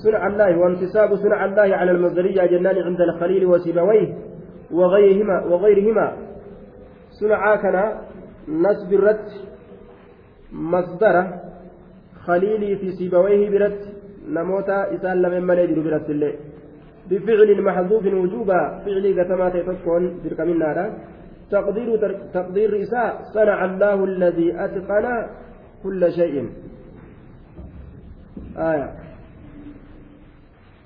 [0.05, 4.14] صنع الله وانتساب صنع الله على المصدرية جنان عند الخليل وسيبويه
[4.70, 6.07] وغيرهما وغيرهما.
[7.20, 7.77] صنعا كان
[8.49, 9.29] نسب الرد
[10.53, 11.41] مصدره
[12.27, 13.81] خليلي في سيبويه برد.
[14.29, 16.33] نموتا إسال لمن من يجر برد الله
[17.11, 18.61] بفعل محذوف وجوبا.
[18.85, 20.87] فعلي قتما تكون تلك من نارا.
[21.51, 21.89] تقدير
[22.35, 25.07] تقدير إساء صنع الله الذي أتقن
[25.83, 26.37] كل شيء.
[28.57, 29.03] آية.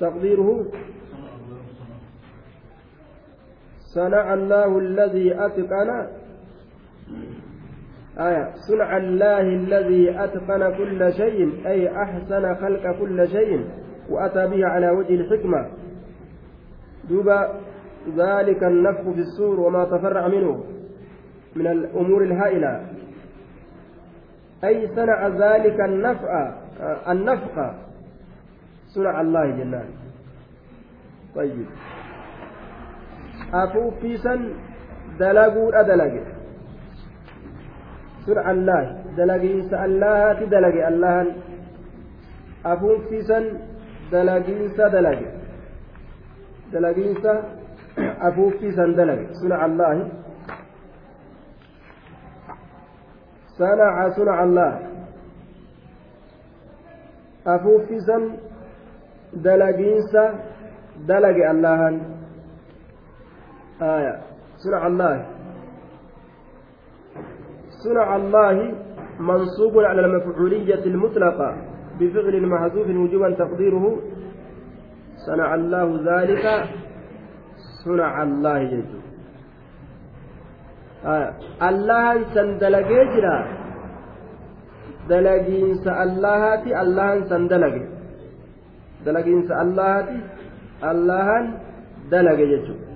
[0.01, 0.65] تقديره؟
[3.95, 6.07] صنع الله الذي أتقن
[8.19, 8.53] آية.
[8.69, 13.65] صنع الله الذي أتقن كل شيء أي أحسن خلق كل شيء
[14.11, 15.71] وأتى به على وجه الحكمة.
[17.09, 17.61] دوبا
[18.17, 20.65] ذلك النفخ في السور وما تفرع منه
[21.57, 22.87] من الأمور الهائلة.
[24.65, 26.55] أي صنع ذلك النفع
[27.09, 27.75] النفخ.
[28.95, 29.89] صنع الله جنان.
[31.35, 31.67] طيب.
[33.55, 34.35] أفوفيسا
[35.21, 36.15] دلقوا أدلق.
[38.27, 38.83] صنع الله
[39.17, 41.27] دلقينس الله تدلق الله.
[42.67, 43.39] أفوفيسا
[44.13, 45.21] دلقينس دلق.
[46.73, 47.25] دلقينس
[47.99, 49.21] أفوفيسا دلق.
[49.33, 50.09] صنع الله.
[53.59, 54.73] صنع صنع الله.
[57.47, 58.19] أفوفيسا
[59.33, 60.23] dalagiinsa
[61.07, 62.19] dalage allahan.
[63.83, 64.21] آية
[64.57, 65.27] صنع الله
[67.85, 68.75] صنع الله
[69.21, 71.57] منصوب على المفعولية المطلقة
[72.01, 73.99] بفعل محذوف وجوبا تقديره
[75.27, 76.65] صنع الله ذلك
[77.85, 78.85] صنع الله جل
[81.05, 81.31] آية
[81.69, 83.39] الله سندلقي جرا
[85.09, 87.98] دلقين سألهاتي الله سندلقي
[89.05, 90.17] dalagiinsa allahaati
[90.91, 91.45] allahan
[92.11, 92.87] dalage jechuudha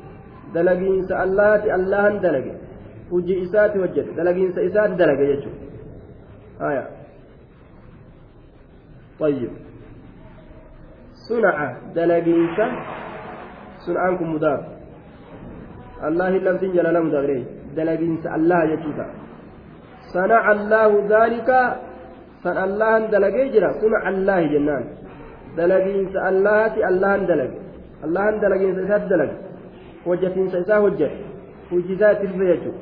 [0.55, 2.55] dalagiinsa allahaati allahan dalage
[3.11, 5.61] hujii isaati hojjete dalagiinsa isaati dalage jechuudha
[6.65, 6.85] haya
[9.23, 9.51] طيب
[11.29, 11.57] صنع
[11.95, 12.67] دلقينسا
[13.87, 14.63] صنعان كن مضاف
[16.09, 17.45] الله لم تنجل مضاف إليه
[17.77, 19.07] دلقينسا الله يجوتا
[20.15, 21.51] صنع الله ذلك
[22.45, 24.85] صنع الله دلقي جرا صنع الله جنان
[25.57, 27.59] dalagiinsa allahaati allahan dalage
[28.05, 29.37] allahan dalagiinsa isaatti dalage
[30.07, 31.19] hojjatiinsa isaa hojjate
[31.71, 32.81] hujisaa itti dhufe jechuudha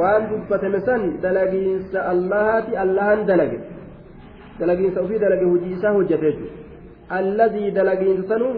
[0.00, 3.58] waan dubbatame san dalagiinsa allahaati allahan dalage
[4.60, 6.56] dalagiinsa ofii dalage hujii isaa hojjate jechuudha
[7.18, 8.54] alladii dalagiinsa sanuu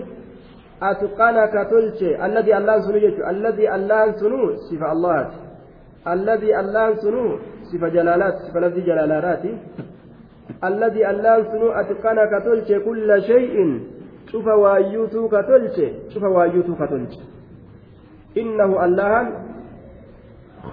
[0.91, 5.37] atqana ka tolche alladii allahan sunuu jechuudha alladii allahan sunuu sifa allahaati
[6.15, 7.31] alladii allahan sunuu
[7.71, 9.51] sifa jalaalaati sifa lafdii jalaalaadhaati
[10.65, 13.81] الذي الله سنو أتقن كتلش كل شيء.
[14.33, 15.77] شوف وأيوتو كتلش
[16.09, 17.15] شوف وأيوتو كتلش
[18.37, 19.31] إنه الله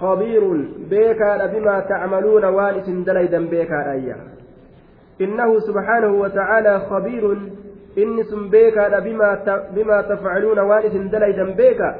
[0.00, 0.42] خبير
[0.90, 4.16] بيكا بما تعملون وانس دليدا بيكا أيا.
[5.20, 7.24] إنه سبحانه وتعالى خبير.
[7.98, 9.30] إنس بيكا بما
[9.74, 11.90] بما تفعلون وانس دليدا بيكا.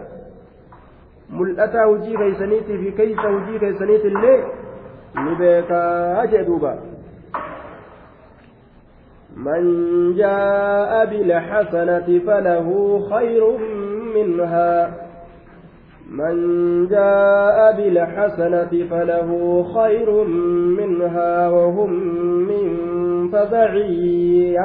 [1.30, 4.42] ملأتا وجي كيسنيتي في كيس وجي كيسنيتي الليل.
[5.16, 6.78] نبيكا أجدوبا.
[9.37, 9.62] من
[10.14, 13.59] جاء بالحسنة فله خير
[14.14, 14.95] منها.
[16.11, 16.37] من
[16.87, 20.24] جاء بالحسنة فله خير
[20.78, 21.93] منها وهم
[22.49, 22.78] من
[23.28, 23.74] فزع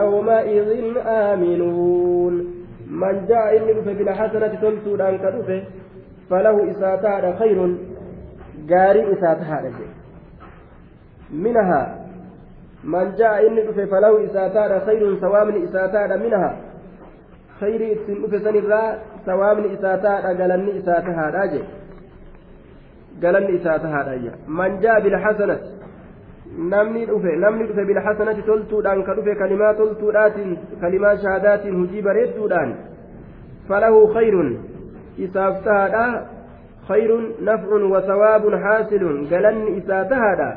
[0.02, 2.34] يومئذ آمنون.
[2.92, 5.64] من جاء إنه بالحسنة تلتون أنك
[6.30, 7.78] فله إساتها خير.
[8.68, 9.72] جاري إساتها
[11.34, 12.07] منها
[12.84, 16.58] من جاء إني دفه فله إساتان خير سوامن إساتان منها
[17.60, 21.64] خير إتسن دفه سنرا سوامن إساتان قلن إساتها راجع
[23.24, 25.60] قلن إساتها راجع من جاء بالحسنة
[26.58, 32.72] namni dhufe namni dhufe bilhasanati toltuudhaan ka dhufe kalimaa toltuudhaatiin kalimaa shahaadaatiin hujii bareedduudhaan
[33.68, 34.50] falahu khayrun
[35.26, 36.06] isaaf tahaadha
[36.88, 40.50] khayrun nafcun wa sawaabun haasilun galanni isaa tahaadha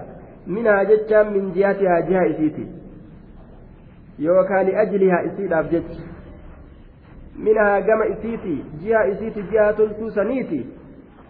[0.47, 2.67] minhaa jechaan min jihatihaa jiha isiiti
[4.27, 6.01] yookaan liajlihaa isiidhaaf jecha
[7.49, 10.61] minhaa gama isiiti jiha isiiti jiha toltuu saniiti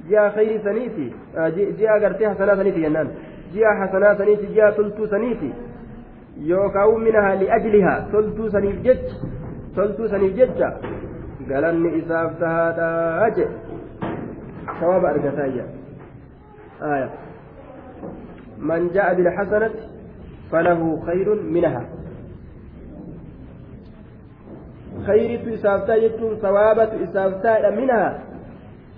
[0.08, 1.12] jiha khayri saniiti
[1.78, 3.10] jiha gartee hasanaa saniiti jennaan
[3.54, 5.52] jiha hasanaa saniiti jiha toltuu saniiti
[6.48, 9.16] yookaan minhaa liajlihaa toltuu saniif jecha
[9.74, 10.72] toltuu saniif jecha
[11.48, 13.54] galanni isaaf tahaadhaa jedhe
[14.80, 15.66] sawaaba argataa iyya
[18.60, 19.70] من جاء بالحسنة
[20.52, 21.84] فله خير منها.
[25.06, 28.22] خيرت إسافتا يتون ثوابة إسافتا منها.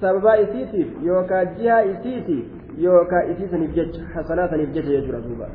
[0.00, 2.44] سببا إسيتيف يوكا جهة إسيتيف
[2.78, 5.48] يوكا إسيسا نفجج حسنات نفجج يجرى دوبا.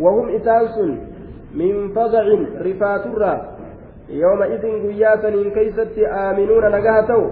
[0.00, 0.78] وهم إساس
[1.54, 2.24] من فزع
[2.60, 3.56] رفات الرّ
[4.08, 7.30] يومئذ قياسا كيست آمنون نجاهتو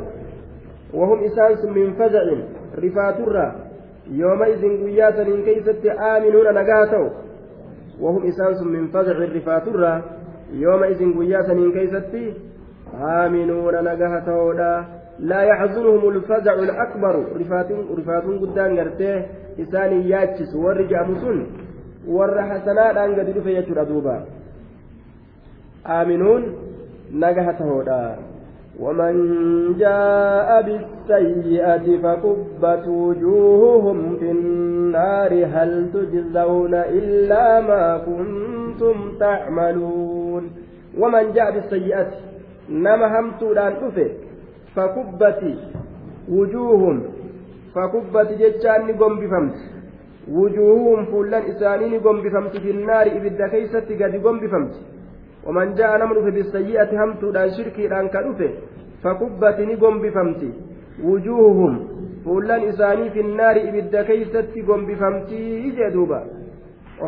[0.94, 2.24] وهم إسانس من فزع
[4.06, 7.08] الرّ يومئذ قياسا كيست آمنون نجاهتو
[8.00, 10.02] وهم إسانس من فزع رفات الرّ
[10.52, 12.14] يومئذ قياسا كيست
[13.00, 14.52] آمنون نجاهتو
[15.18, 17.24] لا يحزنهم الفزع الأكبر.
[17.40, 19.26] رفات رفات قدام غرتيه
[19.60, 21.46] إساني ياتشس ورجع مسن.
[23.04, 23.50] أن قد دفع
[23.82, 24.26] دوبا
[25.86, 26.42] آمنون
[27.12, 27.82] نجهته
[28.79, 29.13] ومن
[29.79, 40.43] جاء بالسيئة فكبت وجوههم في النار هل تجزون إلا ما كنتم تعملون
[40.99, 42.07] ومن جاء بالسيئة
[42.69, 44.09] نما همتودان أفه
[44.75, 45.41] فكبت
[46.31, 47.03] وجوههم
[47.75, 49.55] فكبت جتان نقوم بفمت
[50.31, 54.73] وجوههم فلان إسانين نقوم بفمت في النار إبدا كيست قد قوم بفمت
[55.46, 58.50] ومن جاء نمن بالسيئة همتودان شركيدان كدفه
[59.02, 60.42] فكبت نقوم بفمت
[61.08, 61.74] وجوههم
[62.24, 65.42] فلان إساني في النار إبدا كيست قوم بفمتي
[65.78, 66.20] جدوبا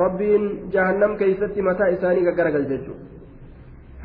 [0.02, 2.94] ربين جهنم كيست متى إساني قرقل ججو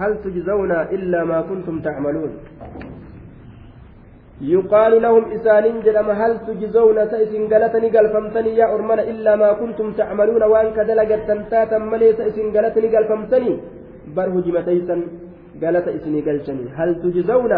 [0.02, 2.32] هل تجزون إلا ما كنتم تعملون؟
[4.42, 10.44] يقال لهم إسانين جلم هل تجزون تأسين قلتني قلفمتني يا أرمنا إلا ما كنتم تعملون
[10.52, 13.54] وأن كدلقت تنتاتا ملي تأسين قلتني قلفمتني
[14.16, 14.96] بره جمتيسا
[15.62, 17.54] قالت إسني قلشني هل تجزون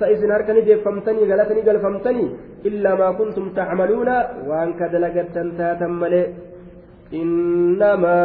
[0.00, 2.26] سإسن هركني جفمتني قالتني قلفمتني
[2.68, 4.08] إلا ما كنتم تعملون
[4.48, 6.24] وأن كدلقت تنتاتا ملي
[7.14, 8.18] إنما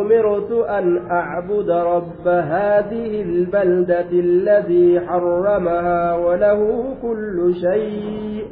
[0.00, 6.60] أمرت أن أعبد رب هذه البلدة الذي حرمها وله
[7.02, 8.44] كل شيء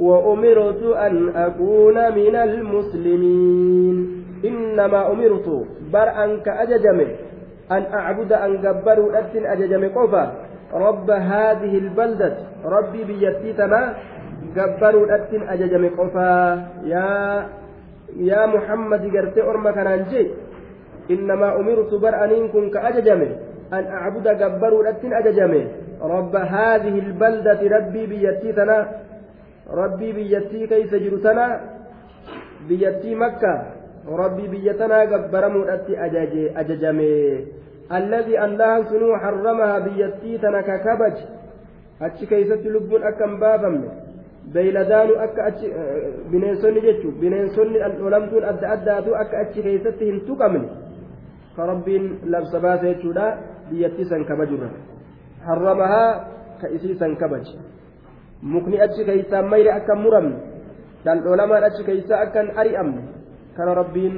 [0.00, 3.96] وأمرت أن أكون من المسلمين
[4.44, 5.48] إنما أمرت
[5.92, 7.06] بر أنك أججمه
[7.72, 10.32] أن أعبد أن جبر أتن أججم قفا
[10.72, 13.94] رب هذه البلدة ربي بيتيتنا
[14.56, 17.46] جبر أتن أججم قفا يا
[19.74, 20.30] kanaan jee
[21.08, 23.28] innamaa umirtu bar aniin kun ka ajajame
[23.70, 25.60] an acbuda gabbaruudhattin ajajame
[26.00, 28.76] rabba haadihi ilbaldati rabbii biyyattii tana
[29.80, 31.44] rabbii biyyattii keeysa jiru tana
[32.68, 33.52] biyyattii makka
[38.90, 41.16] sunuu harramaha biyyattii tana ka kabaj
[42.00, 43.88] achi keeysatti lubbuun akka hin baafamne
[44.54, 45.70] beeyladaanu akka achi
[46.30, 50.68] bineensonni jechuun bineensonni dhandholamtuun adda addaatu akka achi keessatti hin tuqamne
[51.56, 53.26] ka rabbiin labsa baase jechuudha
[53.70, 54.70] biyyattii san kabajurra
[55.46, 56.10] harramahaa
[56.60, 57.58] ka isii san kabaje
[58.42, 60.36] mukni achi keessaa mayre akka muramne
[61.04, 63.02] dhandholamaan achi keessaa akka hin ari'amne
[63.56, 64.16] kana rabbiin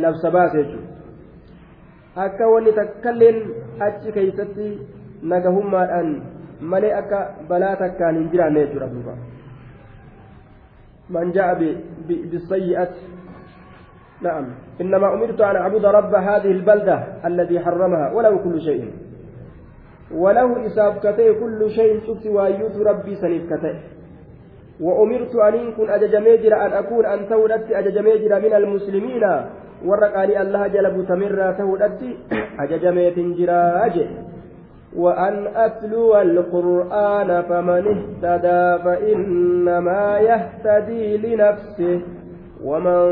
[0.00, 3.38] labsa baase jechuudha akka wanni takkalleen
[3.86, 4.68] achi keessatti
[5.22, 6.10] nagahummaadhaan.
[6.60, 9.14] malee akka balaa takkaan hin jiraanne jechuudha duuba
[11.08, 11.54] man jaa'a
[12.32, 13.08] bisayyi'ati
[14.20, 14.46] نعم
[14.80, 18.92] إنما أمرت أن أعبد رب هذه البلدة الذي حرمها وله كل شيء
[20.12, 23.74] وله إساف كتئ كل شيء شفت وأيوت ربي سنيف كتئ
[24.80, 29.24] وأمرت أن كن أججميجر أن أكون أن تولدت أججميجر من المسلمين.
[29.86, 32.02] ورقالي الله جلب تمر تولدت
[32.60, 34.06] أججميت جرا أجل
[34.96, 42.00] وأن أتلو القرآن فمن اهتدى فإنما يهتدي لنفسه.
[42.64, 43.04] ومن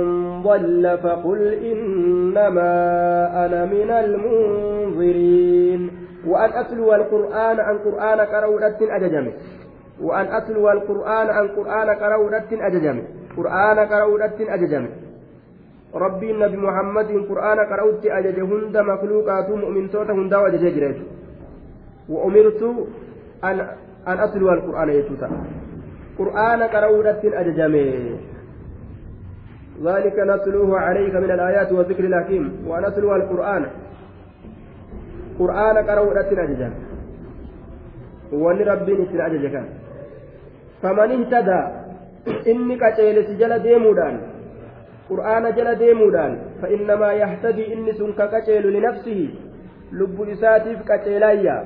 [0.42, 2.74] ضل فقل إنما
[3.44, 5.90] أنا من المنظرين.
[6.26, 9.30] وأن أتلو القرآن عن قرآن كرودة أججم
[10.02, 13.02] وأن أتلو القرآن عن قرآن كرودة أججم.
[13.36, 14.86] قرآن كرودة أججم.
[15.94, 20.96] ربي النبي محمد قرآن كرودة أجج هند مخلوقات مؤمن صوت هند وجج
[22.08, 22.62] وأمرت
[23.44, 23.60] أن
[24.08, 25.30] أن أتلو القرآن يتوتا.
[26.18, 28.18] قرآن قرأودة أججمي
[29.84, 32.66] ذلك نتلوه عليك من الآيات والذكر الحكيم.
[32.68, 33.66] ونتلو القرآن.
[35.38, 36.30] قرآن قرأودة
[40.82, 41.60] فمن اهتدى
[42.50, 44.20] إني كتيلس جل ديمودان
[45.10, 49.28] قرآن جل ديمودان فإنما يهتدي إني سنك كتيل لنفسه
[49.92, 51.56] لب إساتيف كتيلايا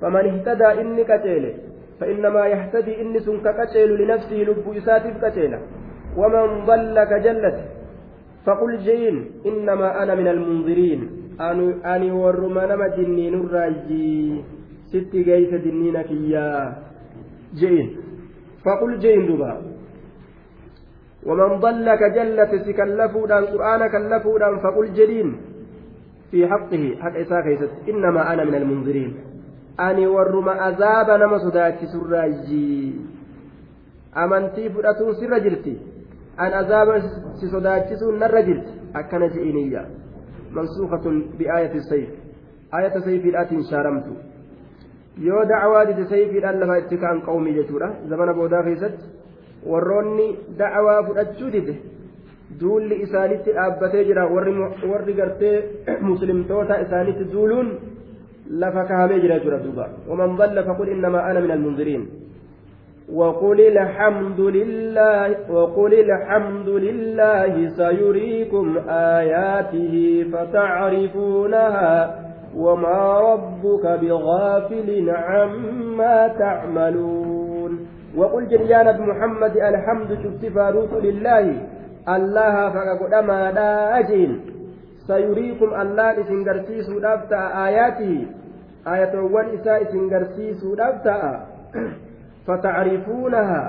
[0.00, 1.44] فمن اهتدى إني كتيل
[2.00, 5.58] فإنما يهتدي إني سنك كتيل لنفسه لب إساتف كتيلة
[6.16, 7.58] ومن ضل كجلت
[8.46, 11.00] فقل جين إنما أنا من المنذرين
[11.86, 14.40] أني ورما نما جنين الراجي
[14.92, 16.72] ست جيس دنينك يا
[17.54, 18.01] جين
[18.64, 19.52] فقل جين دبا
[21.26, 25.28] ومن ضل كجلت سكلفودا القرآن كلفودا فقل جدين
[26.30, 27.44] في حقه حق إساء
[27.88, 29.12] إنما أنا من المنذرين
[29.80, 32.94] أني ورما أذاب نما صداتي سراجي
[34.14, 35.78] amantii fudhatuun sirra jirti
[36.36, 37.00] an azaaba
[37.40, 39.84] si sodaachisuun narra jirti akkana je'iniyya
[40.56, 42.10] mansuukatun bi'aayati sayf
[42.78, 44.16] ayata sayfiidhaatiin shaaramtu
[45.20, 49.04] yoo dacwaa dide sayfiidhaan lafa itti ka'an qawmii jechuudha zamana boodaa keessatti
[49.72, 50.26] warroonni
[50.58, 51.74] dacwaa fudhachuu dide
[52.60, 55.56] duulli isaanitti dhaabbatee jira warri gartee
[56.00, 57.70] muslimtoota isaanitti duuluun
[58.64, 62.04] lafa kahamee jira jechuudha duuba waman dalla faqul innamaa ana min almunziriin
[63.12, 69.94] وقل الحمد لله وقل الحمد لله سيريكم آياته
[70.32, 72.14] فتعرفونها
[72.56, 77.86] وما ربك بغافل عما تعملون
[78.16, 81.56] وقل جريان محمد الحمد شفت فاروت لله
[82.08, 84.40] الله فقد ما داجين
[85.06, 88.26] سيريكم الله إسنجرسيس دفتا آياته
[88.86, 91.46] آية وان إساء إسنجرسيس دفتا
[92.46, 93.62] فتعرفونها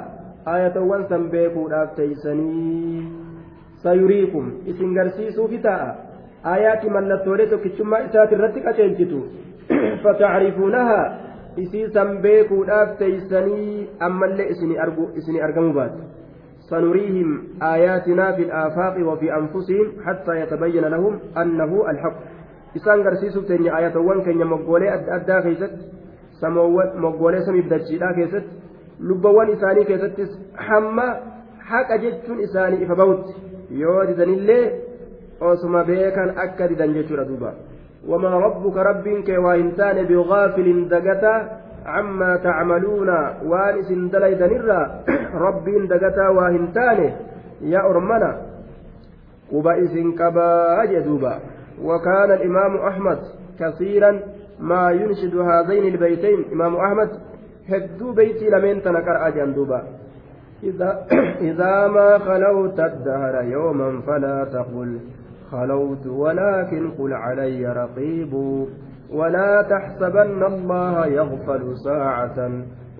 [0.48, 3.24] آية وانسان بيكو تيسني
[3.84, 6.13] سيريكم إسن قرسيسو فتاء
[6.46, 6.86] آيات
[8.06, 9.22] إسات الرتك أتنجتو
[10.04, 11.20] فتعرفونها.
[11.60, 12.64] إسيسا بيكو
[13.00, 15.96] تيسني أما اللي إسني أرجو إسني أرجموا بات.
[16.70, 17.30] سنريهم
[17.62, 22.18] آياتنا في الآفاق وفي أنفسهم حتى يتبين لهم أنه الحق.
[22.76, 25.94] إسان قرسيسو تني آيات وان كان يمقولي أدى خيست
[26.44, 28.56] moggoolee samiif dachiidhaa keessatti
[29.10, 30.32] lubbawwan isaanii keessattis
[30.68, 31.06] hamma
[31.72, 33.34] haqa jechuun isaanii ifa bahutti
[33.82, 34.64] yoo didanillee
[35.52, 37.54] osuma beekan akka didan jechuudha duuba.
[38.08, 41.38] Wamaa rabbuka rabbiin kee waa hin taane bigaafilin dagataa
[41.86, 43.10] عما تعملون
[43.46, 47.14] وان اسن دليدنرا ربين دغتا واهن تاني
[47.62, 48.42] يا أرمنا
[49.52, 51.40] وبئس كبا جدوبا
[51.84, 53.20] وكان الإمام أحمد
[53.60, 54.20] كثيرا
[54.60, 57.10] ما ينشد هذين البيتين إمام أحمد
[57.70, 59.84] هدو بيتي لمن تنكر أجان دوبا
[60.64, 61.06] إذا,
[61.50, 65.00] إذا ما خلوت الدهر يوما فلا تقل
[65.54, 68.34] خلوت ولكن قل علي رقيب.
[69.14, 72.52] ولا تحسبن الله يغفل ساعة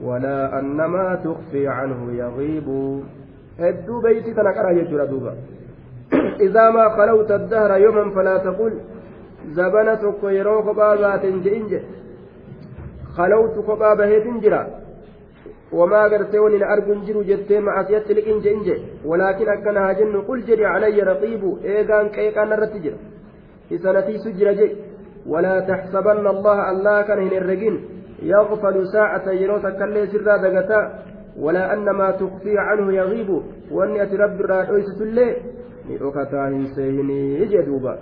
[0.04, 2.68] ولا أن ما تخفي عنه يغيب.
[3.60, 5.34] هدو بيتي تنكر أجان دوبا.
[6.48, 8.74] إذا ما خلوت الدهر يوما فلا تقل.
[9.52, 11.88] zabana tokko yeroo kophaa baateen je'in jedhe
[15.74, 21.06] na arguun jiru jettee macasiyatti liqin je'in jedhe walaakin akkana haa jennu qul jedhi calayya
[21.12, 22.98] raqiibu eegaan qeeqaan irratti jira
[23.70, 24.94] isanatiisu jira jedhe
[25.28, 27.76] ولا تحسبن الله الله كان هنرجين
[28.24, 30.82] يغفل ساعة يروت كله سرا دغتا
[31.40, 33.30] ولا أن ما تخفي عنه يغيب
[33.72, 35.36] وأن يترب الرادويس تلي
[35.90, 37.94] نيوكتا هنسيني جدوبا